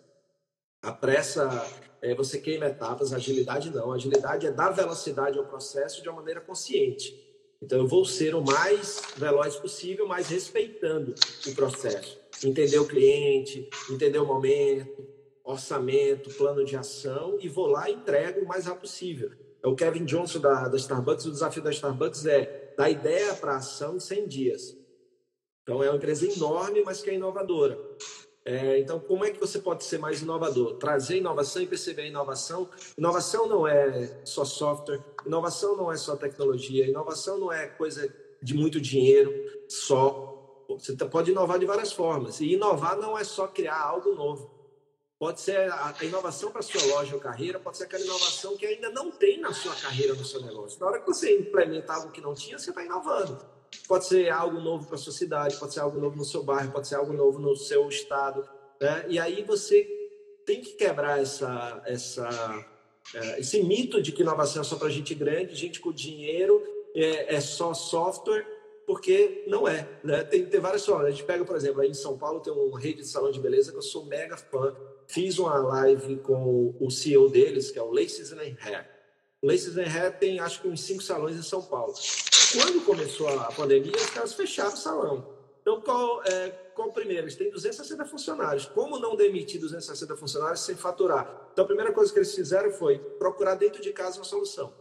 [0.82, 1.66] A pressa,
[2.16, 3.92] você queima etapas, agilidade não.
[3.92, 7.16] Agilidade é dar velocidade ao processo de uma maneira consciente.
[7.62, 11.14] Então, eu vou ser o mais veloz possível, mas respeitando
[11.46, 12.20] o processo.
[12.44, 15.08] Entender o cliente, entender o momento,
[15.44, 19.32] orçamento, plano de ação, e vou lá e entrego o mais rápido possível.
[19.64, 21.26] É o Kevin Johnson da, da Starbucks.
[21.28, 24.78] O desafio da Starbucks é da ideia para ação em 100 dias.
[25.62, 27.80] Então, é uma empresa enorme, mas que é inovadora.
[28.44, 30.76] É, então, como é que você pode ser mais inovador?
[30.78, 32.68] Trazer inovação e perceber a inovação.
[32.98, 38.12] Inovação não é só software, inovação não é só tecnologia, inovação não é coisa
[38.42, 39.32] de muito dinheiro
[39.70, 40.66] só.
[40.70, 42.40] Você pode inovar de várias formas.
[42.40, 44.50] E inovar não é só criar algo novo.
[45.20, 48.66] Pode ser a, inovação para a sua loja ou carreira, pode ser aquela inovação que
[48.66, 50.80] ainda não tem na sua carreira, no seu negócio.
[50.80, 53.40] Na hora que você implementa algo que não tinha, você está inovando.
[53.88, 56.72] Pode ser algo novo para a sua cidade, pode ser algo novo no seu bairro,
[56.72, 58.48] pode ser algo novo no seu estado.
[58.80, 59.06] Né?
[59.10, 59.88] E aí você
[60.46, 62.66] tem que quebrar essa, essa,
[63.14, 66.62] é, esse mito de que inovação é só para gente grande, gente com dinheiro,
[66.96, 68.46] é, é só software
[68.86, 69.88] porque não é.
[70.04, 70.24] Né?
[70.24, 71.08] Tem, tem várias formas.
[71.08, 73.40] A gente pega, por exemplo, aí em São Paulo tem uma rede de salão de
[73.40, 74.76] beleza que eu sou mega fã.
[75.08, 78.90] Fiz uma live com o CEO deles, que é o Laces and Hair.
[79.44, 81.94] Laces and Hair tem, acho que, uns cinco salões em São Paulo.
[82.54, 85.42] Quando começou a pandemia, os caras fecharam o salão.
[85.62, 87.24] Então, qual, é, qual o primeiro?
[87.24, 88.66] Eles têm 260 funcionários.
[88.66, 91.50] Como não demitir 260 funcionários sem faturar?
[91.52, 94.74] Então, a primeira coisa que eles fizeram foi procurar dentro de casa uma solução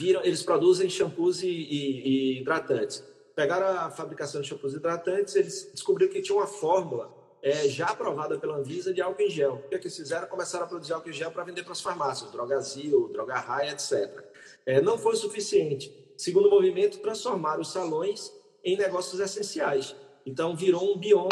[0.00, 3.04] viram, eles produzem shampoos e, e, e, hidratantes.
[3.36, 7.86] Pegaram a fabricação de shampoos e hidratantes, eles descobriram que tinha uma fórmula é, já
[7.86, 9.54] aprovada pela Anvisa de álcool em gel.
[9.54, 10.26] O que, é que eles fizeram?
[10.28, 14.24] Começaram a produzir álcool em gel para vender para as farmácias, Drogazil, Droga Raia, etc.
[14.66, 16.12] É, não foi o suficiente.
[16.16, 18.32] Segundo movimento, transformaram os salões
[18.62, 19.96] em negócios essenciais.
[20.26, 21.30] Então, virou um bioma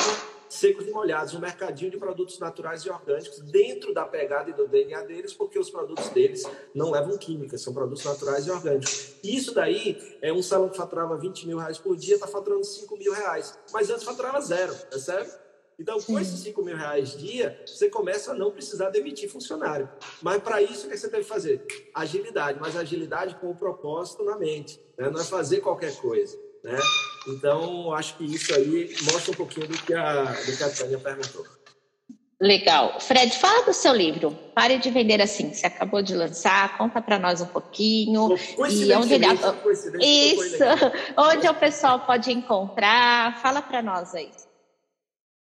[0.48, 4.66] secos e molhados, um mercadinho de produtos naturais e orgânicos dentro da pegada e do
[4.66, 6.42] DNA deles, porque os produtos deles
[6.74, 9.14] não levam química, são produtos naturais e orgânicos.
[9.22, 12.96] Isso daí é um salão que faturava 20 mil reais por dia, está faturando 5
[12.96, 13.58] mil reais.
[13.72, 15.30] Mas antes faturava zero, é sério?
[15.78, 19.88] Então, com esses 5 mil reais dia, você começa a não precisar demitir funcionário.
[20.20, 21.64] Mas para isso, o que você deve fazer?
[21.94, 24.80] Agilidade, mas agilidade com o propósito na mente.
[24.98, 25.08] Né?
[25.08, 26.36] Não é fazer qualquer coisa.
[26.64, 26.76] Né?
[27.28, 30.98] Então, acho que isso aí mostra um pouquinho do que a, do que a Tânia
[30.98, 31.46] perguntou.
[32.40, 33.00] Legal.
[33.00, 34.32] Fred, fala do seu livro.
[34.54, 35.52] Pare de vender assim.
[35.52, 38.36] Você acabou de lançar, conta para nós um pouquinho.
[38.68, 39.26] E onde ele...
[40.00, 40.64] Isso.
[41.16, 43.40] Onde o pessoal pode encontrar?
[43.40, 44.30] Fala para nós aí.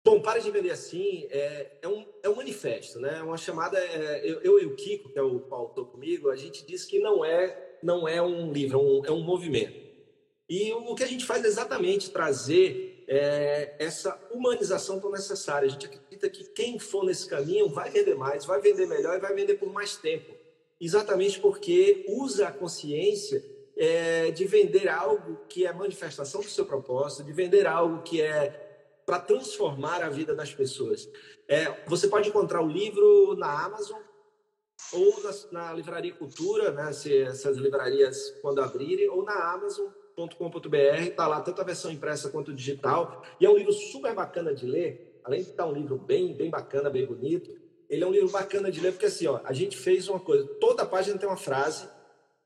[0.08, 3.18] Bom, Pare de Vender Assim é, é, um, é um manifesto, né?
[3.20, 3.78] É uma chamada.
[3.78, 6.98] É, eu, eu, e o Kiko, que é o autor comigo, a gente diz que
[6.98, 9.78] não é, não é um livro, é um, é um movimento.
[10.50, 15.68] E o que a gente faz é exatamente trazer é, essa humanização tão necessária.
[15.68, 19.20] A gente acredita que quem for nesse caminho vai vender mais, vai vender melhor e
[19.20, 20.34] vai vender por mais tempo.
[20.80, 23.44] Exatamente porque usa a consciência
[23.76, 28.67] é, de vender algo que é manifestação do seu propósito, de vender algo que é
[29.08, 31.10] para transformar a vida das pessoas.
[31.48, 34.02] É, você pode encontrar o livro na Amazon
[34.92, 35.32] ou na,
[35.64, 39.88] na Livraria Cultura, né, se essas livrarias quando abrirem, ou na Amazon
[40.38, 44.54] com.br está lá tanto a versão impressa quanto digital, e é um livro super bacana
[44.54, 47.56] de ler, além de estar um livro bem, bem bacana, bem bonito,
[47.90, 50.46] ele é um livro bacana de ler, porque assim, ó, a gente fez uma coisa,
[50.60, 51.88] toda página tem uma frase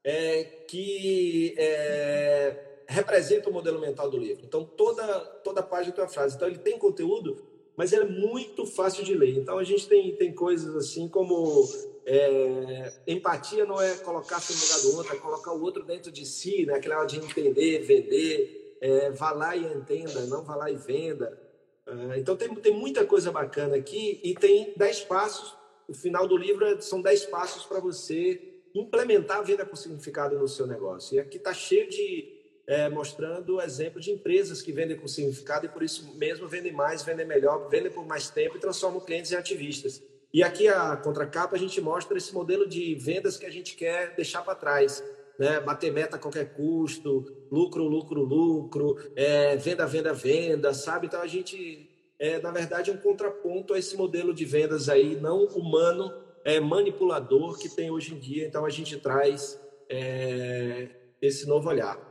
[0.03, 4.43] é, que é, representa o modelo mental do livro.
[4.45, 6.35] Então, toda, toda página tem uma frase.
[6.35, 7.41] Então, ele tem conteúdo,
[7.75, 9.37] mas é muito fácil de ler.
[9.37, 11.67] Então, a gente tem, tem coisas assim como
[12.05, 16.25] é, empatia não é colocar-se no lugar do outro, é colocar o outro dentro de
[16.25, 16.73] si, né?
[16.73, 21.39] aquela de entender, vender, é, vá lá e entenda, não vá lá e venda.
[21.87, 25.55] É, então tem, tem muita coisa bacana aqui e tem dez passos.
[25.87, 30.37] O final do livro é, são dez passos para você implementar a venda com significado
[30.37, 31.15] no seu negócio.
[31.15, 35.69] E aqui está cheio de é, mostrando exemplos de empresas que vendem com significado e
[35.69, 39.35] por isso mesmo vendem mais, vendem melhor, vendem por mais tempo e transformam clientes em
[39.35, 40.01] ativistas.
[40.33, 44.15] E aqui a contracapa a gente mostra esse modelo de vendas que a gente quer
[44.15, 45.03] deixar para trás.
[45.37, 45.59] né?
[45.59, 51.07] bater meta a qualquer custo, lucro, lucro, lucro, é, venda, venda, venda, sabe?
[51.07, 51.89] Então a gente,
[52.19, 56.13] é, na verdade, um contraponto a esse modelo de vendas aí não humano,
[56.45, 58.45] é, manipulador que tem hoje em dia.
[58.45, 59.59] Então a gente traz
[59.89, 60.89] é,
[61.21, 62.10] esse novo olhar.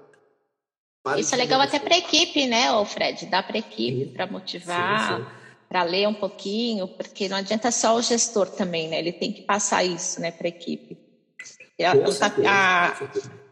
[1.17, 3.27] Isso é legal até para a equipe, né, ô Fred?
[3.27, 8.03] Dá para a equipe para motivar, para ler um pouquinho, porque não adianta só o
[8.03, 8.99] gestor também, né?
[8.99, 10.99] Ele tem que passar isso, né, para a equipe.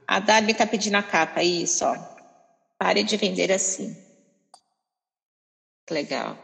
[0.06, 1.96] A, Darby está pedindo a capa, isso, ó.
[2.78, 3.96] Pare de vender assim.
[5.90, 6.36] Legal.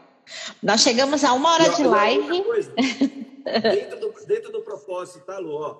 [0.61, 2.43] Nós chegamos a uma hora de live.
[3.45, 5.53] dentro, do, dentro do propósito, tá, Lu?
[5.53, 5.77] Ó,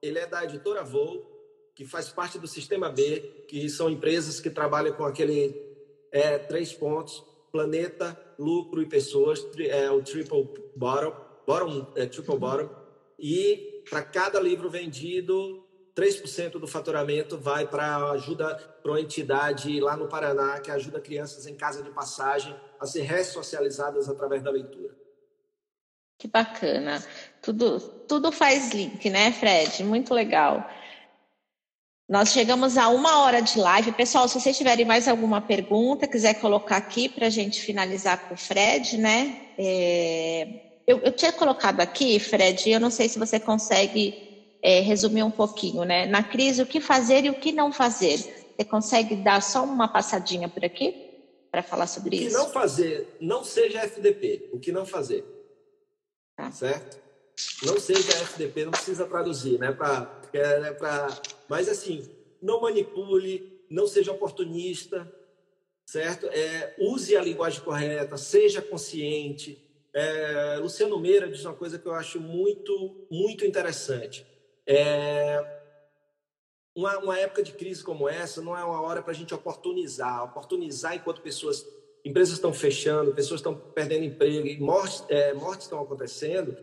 [0.00, 1.37] ele é da editora Voo,
[1.78, 5.54] que faz parte do Sistema B, que são empresas que trabalham com aquele
[6.10, 11.14] é, três pontos: planeta, lucro e pessoas, é o triple bottom,
[11.46, 12.68] bottom é, triple bottom.
[13.16, 15.64] E para cada livro vendido,
[15.94, 21.46] 3% do faturamento vai para ajuda para uma entidade lá no Paraná que ajuda crianças
[21.46, 24.96] em casa de passagem a ser ressocializadas através da leitura.
[26.18, 27.00] Que bacana.
[27.40, 29.84] Tudo, tudo faz link, né, Fred?
[29.84, 30.68] Muito legal.
[32.08, 33.92] Nós chegamos a uma hora de live.
[33.92, 38.34] Pessoal, se vocês tiverem mais alguma pergunta, quiser colocar aqui para a gente finalizar com
[38.34, 39.50] o Fred, né?
[39.58, 40.68] É...
[40.86, 45.30] Eu, eu, tinha colocado aqui, Fred, eu não sei se você consegue é, resumir um
[45.30, 46.06] pouquinho, né?
[46.06, 48.16] Na crise, o que fazer e o que não fazer.
[48.16, 50.94] Você consegue dar só uma passadinha por aqui
[51.50, 52.28] para falar sobre isso?
[52.28, 54.48] O que não fazer, não seja FDP.
[54.50, 55.26] O que não fazer.
[56.34, 56.50] Tá.
[56.52, 57.07] Certo?
[57.62, 59.72] Não seja FDP, não precisa traduzir, né?
[59.72, 61.08] Pra, é, pra...
[61.48, 62.08] Mas assim,
[62.40, 65.10] não manipule, não seja oportunista,
[65.86, 66.26] certo?
[66.28, 69.68] É, use a linguagem correta, seja consciente
[69.98, 74.26] é, Luciano Meira diz uma coisa que eu acho muito, muito interessante.
[74.66, 75.44] É,
[76.74, 80.24] uma, uma, época de crise como essa não é uma hora para a gente oportunizar.
[80.24, 81.66] Oportunizar enquanto pessoas,
[82.04, 86.56] empresas estão fechando, pessoas estão perdendo emprego mortes, é, mortes estão acontecendo.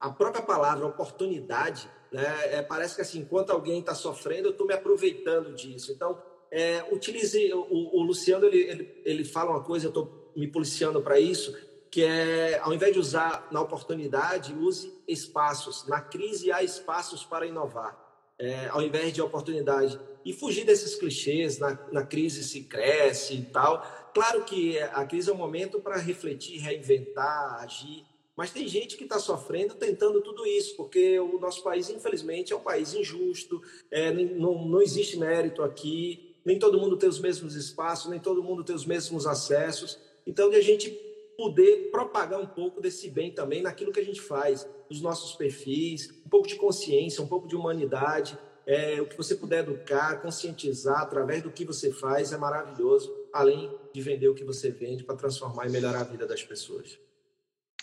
[0.00, 4.66] A própria palavra oportunidade, né, é, parece que assim, enquanto alguém está sofrendo, eu estou
[4.66, 5.92] me aproveitando disso.
[5.92, 6.20] Então,
[6.50, 7.52] é, utilize.
[7.52, 11.54] O, o Luciano ele, ele, ele fala uma coisa, eu estou me policiando para isso
[11.90, 15.86] que é, ao invés de usar na oportunidade, use espaços.
[15.86, 17.96] Na crise há espaços para inovar,
[18.38, 19.98] é, ao invés de oportunidade.
[20.24, 23.80] E fugir desses clichês, na, na crise se cresce e tal.
[24.12, 28.04] Claro que a crise é um momento para refletir, reinventar, agir,
[28.38, 32.56] mas tem gente que está sofrendo tentando tudo isso, porque o nosso país, infelizmente, é
[32.56, 33.60] um país injusto,
[33.90, 38.40] é, não, não existe mérito aqui, nem todo mundo tem os mesmos espaços, nem todo
[38.40, 39.98] mundo tem os mesmos acessos.
[40.24, 40.88] Então, que a gente
[41.36, 46.08] poder propagar um pouco desse bem também naquilo que a gente faz, nos nossos perfis,
[46.24, 51.00] um pouco de consciência, um pouco de humanidade, é, o que você puder educar, conscientizar
[51.00, 55.16] através do que você faz é maravilhoso, além de vender o que você vende para
[55.16, 57.00] transformar e melhorar a vida das pessoas.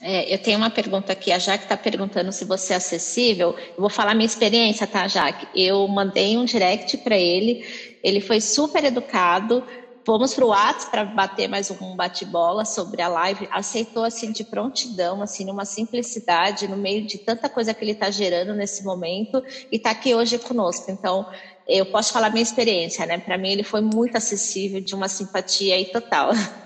[0.01, 3.55] É, eu tenho uma pergunta aqui, a Jaque está perguntando se você é acessível.
[3.57, 5.47] Eu vou falar minha experiência, tá, Jaque?
[5.53, 7.63] Eu mandei um direct para ele,
[8.03, 9.63] ele foi super educado,
[10.05, 13.47] Fomos para o WhatsApp para bater mais um bate-bola sobre a live.
[13.49, 18.11] Aceitou assim de prontidão, assim, numa simplicidade, no meio de tanta coisa que ele está
[18.11, 19.41] gerando nesse momento
[19.71, 20.91] e está aqui hoje conosco.
[20.91, 21.25] Então,
[21.67, 23.17] eu posso falar minha experiência, né?
[23.17, 26.29] Para mim, ele foi muito acessível, de uma simpatia aí total.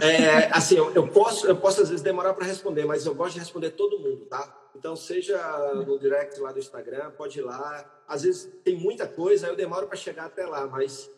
[0.00, 3.34] É, assim, eu, eu, posso, eu posso às vezes demorar para responder, mas eu gosto
[3.34, 4.54] de responder todo mundo, tá?
[4.74, 5.38] Então, seja
[5.74, 7.84] no direct lá do Instagram, pode ir lá.
[8.06, 11.10] Às vezes tem muita coisa, eu demoro para chegar até lá, mas,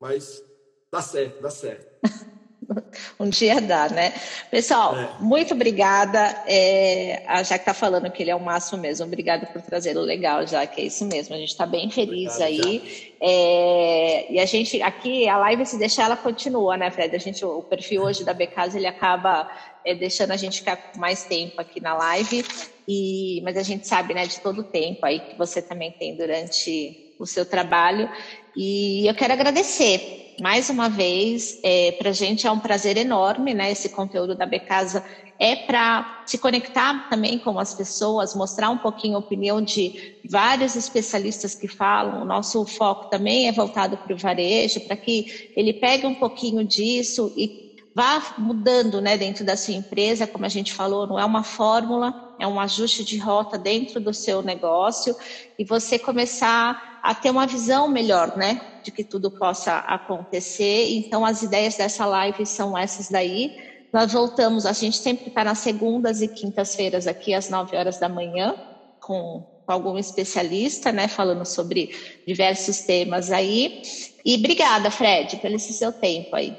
[0.00, 0.42] mas
[0.90, 1.86] dá certo, dá certo.
[3.18, 4.12] um dia dá, né?
[4.50, 5.08] Pessoal, é.
[5.20, 6.42] muito obrigada.
[6.46, 9.06] É, a Jaque está falando que ele é o máximo mesmo.
[9.06, 10.80] Obrigada por trazê-lo legal, Jaque.
[10.80, 11.34] É isso mesmo.
[11.34, 13.14] A gente está bem feliz Obrigado, aí.
[13.20, 17.14] É, e a gente aqui, a live, se deixar, ela continua, né, Fred?
[17.14, 19.50] A gente, o perfil hoje da Becasa, ele acaba
[19.84, 22.44] é, deixando a gente ficar mais tempo aqui na live.
[22.86, 26.16] E, mas a gente sabe, né, de todo o tempo aí que você também tem
[26.16, 28.10] durante o seu trabalho.
[28.56, 33.54] E eu quero agradecer mais uma vez, é, para a gente é um prazer enorme,
[33.54, 33.70] né?
[33.70, 35.04] Esse conteúdo da Becasa
[35.38, 40.76] é para se conectar também com as pessoas, mostrar um pouquinho a opinião de vários
[40.76, 42.22] especialistas que falam.
[42.22, 46.64] O nosso foco também é voltado para o varejo, para que ele pegue um pouquinho
[46.64, 51.24] disso e vá mudando né, dentro da sua empresa, como a gente falou, não é
[51.24, 55.14] uma fórmula, é um ajuste de rota dentro do seu negócio
[55.56, 60.90] e você começar a ter uma visão melhor, né, de que tudo possa acontecer.
[60.90, 63.56] Então, as ideias dessa live são essas daí.
[63.92, 68.08] Nós voltamos, a gente sempre está nas segundas e quintas-feiras aqui às 9 horas da
[68.08, 68.54] manhã,
[69.00, 71.90] com algum especialista, né, falando sobre
[72.26, 73.82] diversos temas aí.
[74.24, 76.56] E obrigada, Fred, pelo esse seu tempo aí.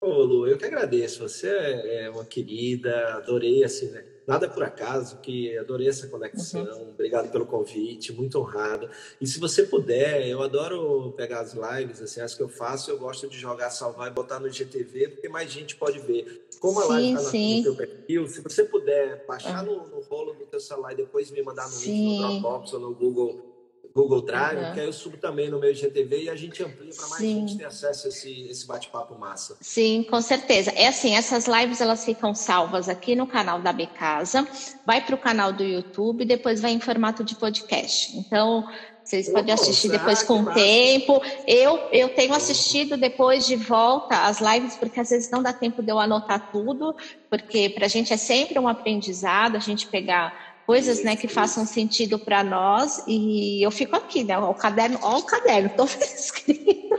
[0.00, 1.28] Ô, Lu, eu que agradeço.
[1.28, 4.02] Você é, é uma querida, adorei assim, né?
[4.30, 6.62] Nada por acaso, que adorei essa conexão.
[6.62, 6.90] Uhum.
[6.90, 8.88] Obrigado pelo convite, muito honrado.
[9.20, 12.98] E se você puder, eu adoro pegar as lives, assim, as que eu faço, eu
[12.98, 16.46] gosto de jogar, salvar e botar no GTV, porque mais gente pode ver.
[16.60, 19.88] Como a live está no teu perfil, se você puder baixar uhum.
[19.88, 22.80] no, no, rolo do teu celular e depois me mandar no link no Dropbox ou
[22.80, 23.49] no Google
[23.94, 24.72] Google Drive, uhum.
[24.72, 27.40] que aí eu subo também no meu IGTV e a gente amplia para mais Sim.
[27.40, 29.56] gente ter acesso a esse, esse bate-papo massa.
[29.60, 30.70] Sim, com certeza.
[30.70, 34.46] É assim, essas lives elas ficam salvas aqui no canal da Becasa,
[34.86, 38.16] vai para o canal do YouTube e depois vai em formato de podcast.
[38.16, 38.64] Então,
[39.10, 41.20] vocês podem assistir depois com o tempo.
[41.44, 45.82] Eu, eu tenho assistido depois de volta as lives, porque às vezes não dá tempo
[45.82, 46.94] de eu anotar tudo,
[47.28, 51.66] porque para a gente é sempre um aprendizado, a gente pegar coisas né, que façam
[51.66, 54.38] sentido para nós e eu fico aqui, né?
[54.38, 56.94] O caderno, ó, o caderno, estou escrito.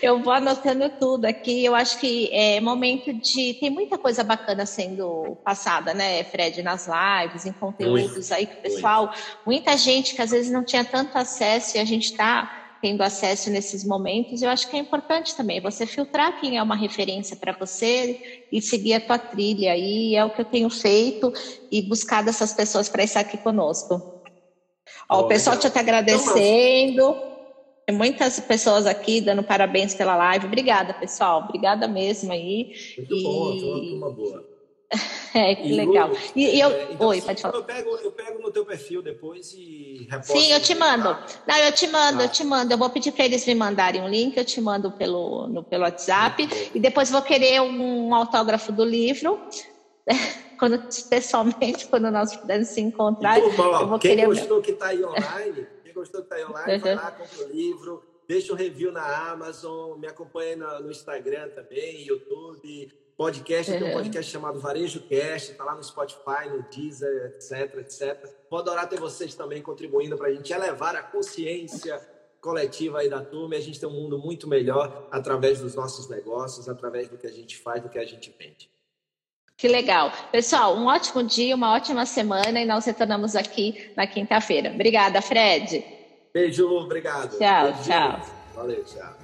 [0.00, 1.64] Eu vou anotando tudo aqui.
[1.64, 3.54] Eu acho que é momento de.
[3.54, 8.62] Tem muita coisa bacana sendo passada, né, Fred, nas lives, em conteúdos aí que o
[8.62, 9.12] pessoal,
[9.44, 13.48] muita gente que às vezes não tinha tanto acesso e a gente está tendo acesso
[13.48, 17.56] nesses momentos, eu acho que é importante também você filtrar quem é uma referência para
[17.58, 19.74] você e seguir a tua trilha.
[19.74, 21.32] E é o que eu tenho feito
[21.72, 24.20] e buscado essas pessoas para estar aqui conosco.
[25.08, 27.16] Ó, o pessoal te está agradecendo.
[27.86, 30.44] Tem muitas pessoas aqui dando parabéns pela live.
[30.44, 31.44] Obrigada, pessoal.
[31.44, 32.74] Obrigada mesmo aí.
[32.98, 33.22] Muito e...
[33.22, 34.53] bom, uma boa.
[35.34, 36.12] É, que e legal.
[36.36, 36.70] e, e eu...
[36.70, 37.54] É, então, Oi, assim, pode falar.
[37.56, 41.08] Eu pego, eu pego no teu perfil depois e Sim, eu te mando.
[41.44, 42.72] Não, eu te mando, eu te mando.
[42.72, 45.82] Eu vou pedir para eles me mandarem um link, eu te mando pelo, no, pelo
[45.82, 46.48] WhatsApp.
[46.72, 49.40] E depois vou querer um autógrafo do livro.
[50.56, 50.80] Quando,
[51.10, 53.40] pessoalmente, quando nós pudermos se encontrar.
[53.40, 54.28] Então, eu vou quem querer...
[54.28, 56.78] gostou que está aí online, quem gostou que está aí online, uhum.
[56.78, 60.90] vai lá, compra o livro, deixa o um review na Amazon, me acompanha no, no
[60.92, 66.62] Instagram também, YouTube podcast, tem um podcast chamado Varejo Cast, está lá no Spotify, no
[66.70, 68.28] Deezer, etc, etc.
[68.50, 72.00] Vou adorar ter vocês também contribuindo para a gente elevar a consciência
[72.40, 76.08] coletiva aí da turma e a gente ter um mundo muito melhor através dos nossos
[76.08, 78.68] negócios, através do que a gente faz, do que a gente vende.
[79.56, 80.12] Que legal.
[80.32, 84.70] Pessoal, um ótimo dia, uma ótima semana e nós retornamos aqui na quinta-feira.
[84.70, 85.84] Obrigada, Fred.
[86.34, 87.38] Beijo, obrigado.
[87.38, 87.82] Tchau, Beijo.
[87.84, 88.20] tchau.
[88.54, 89.23] Valeu, tchau.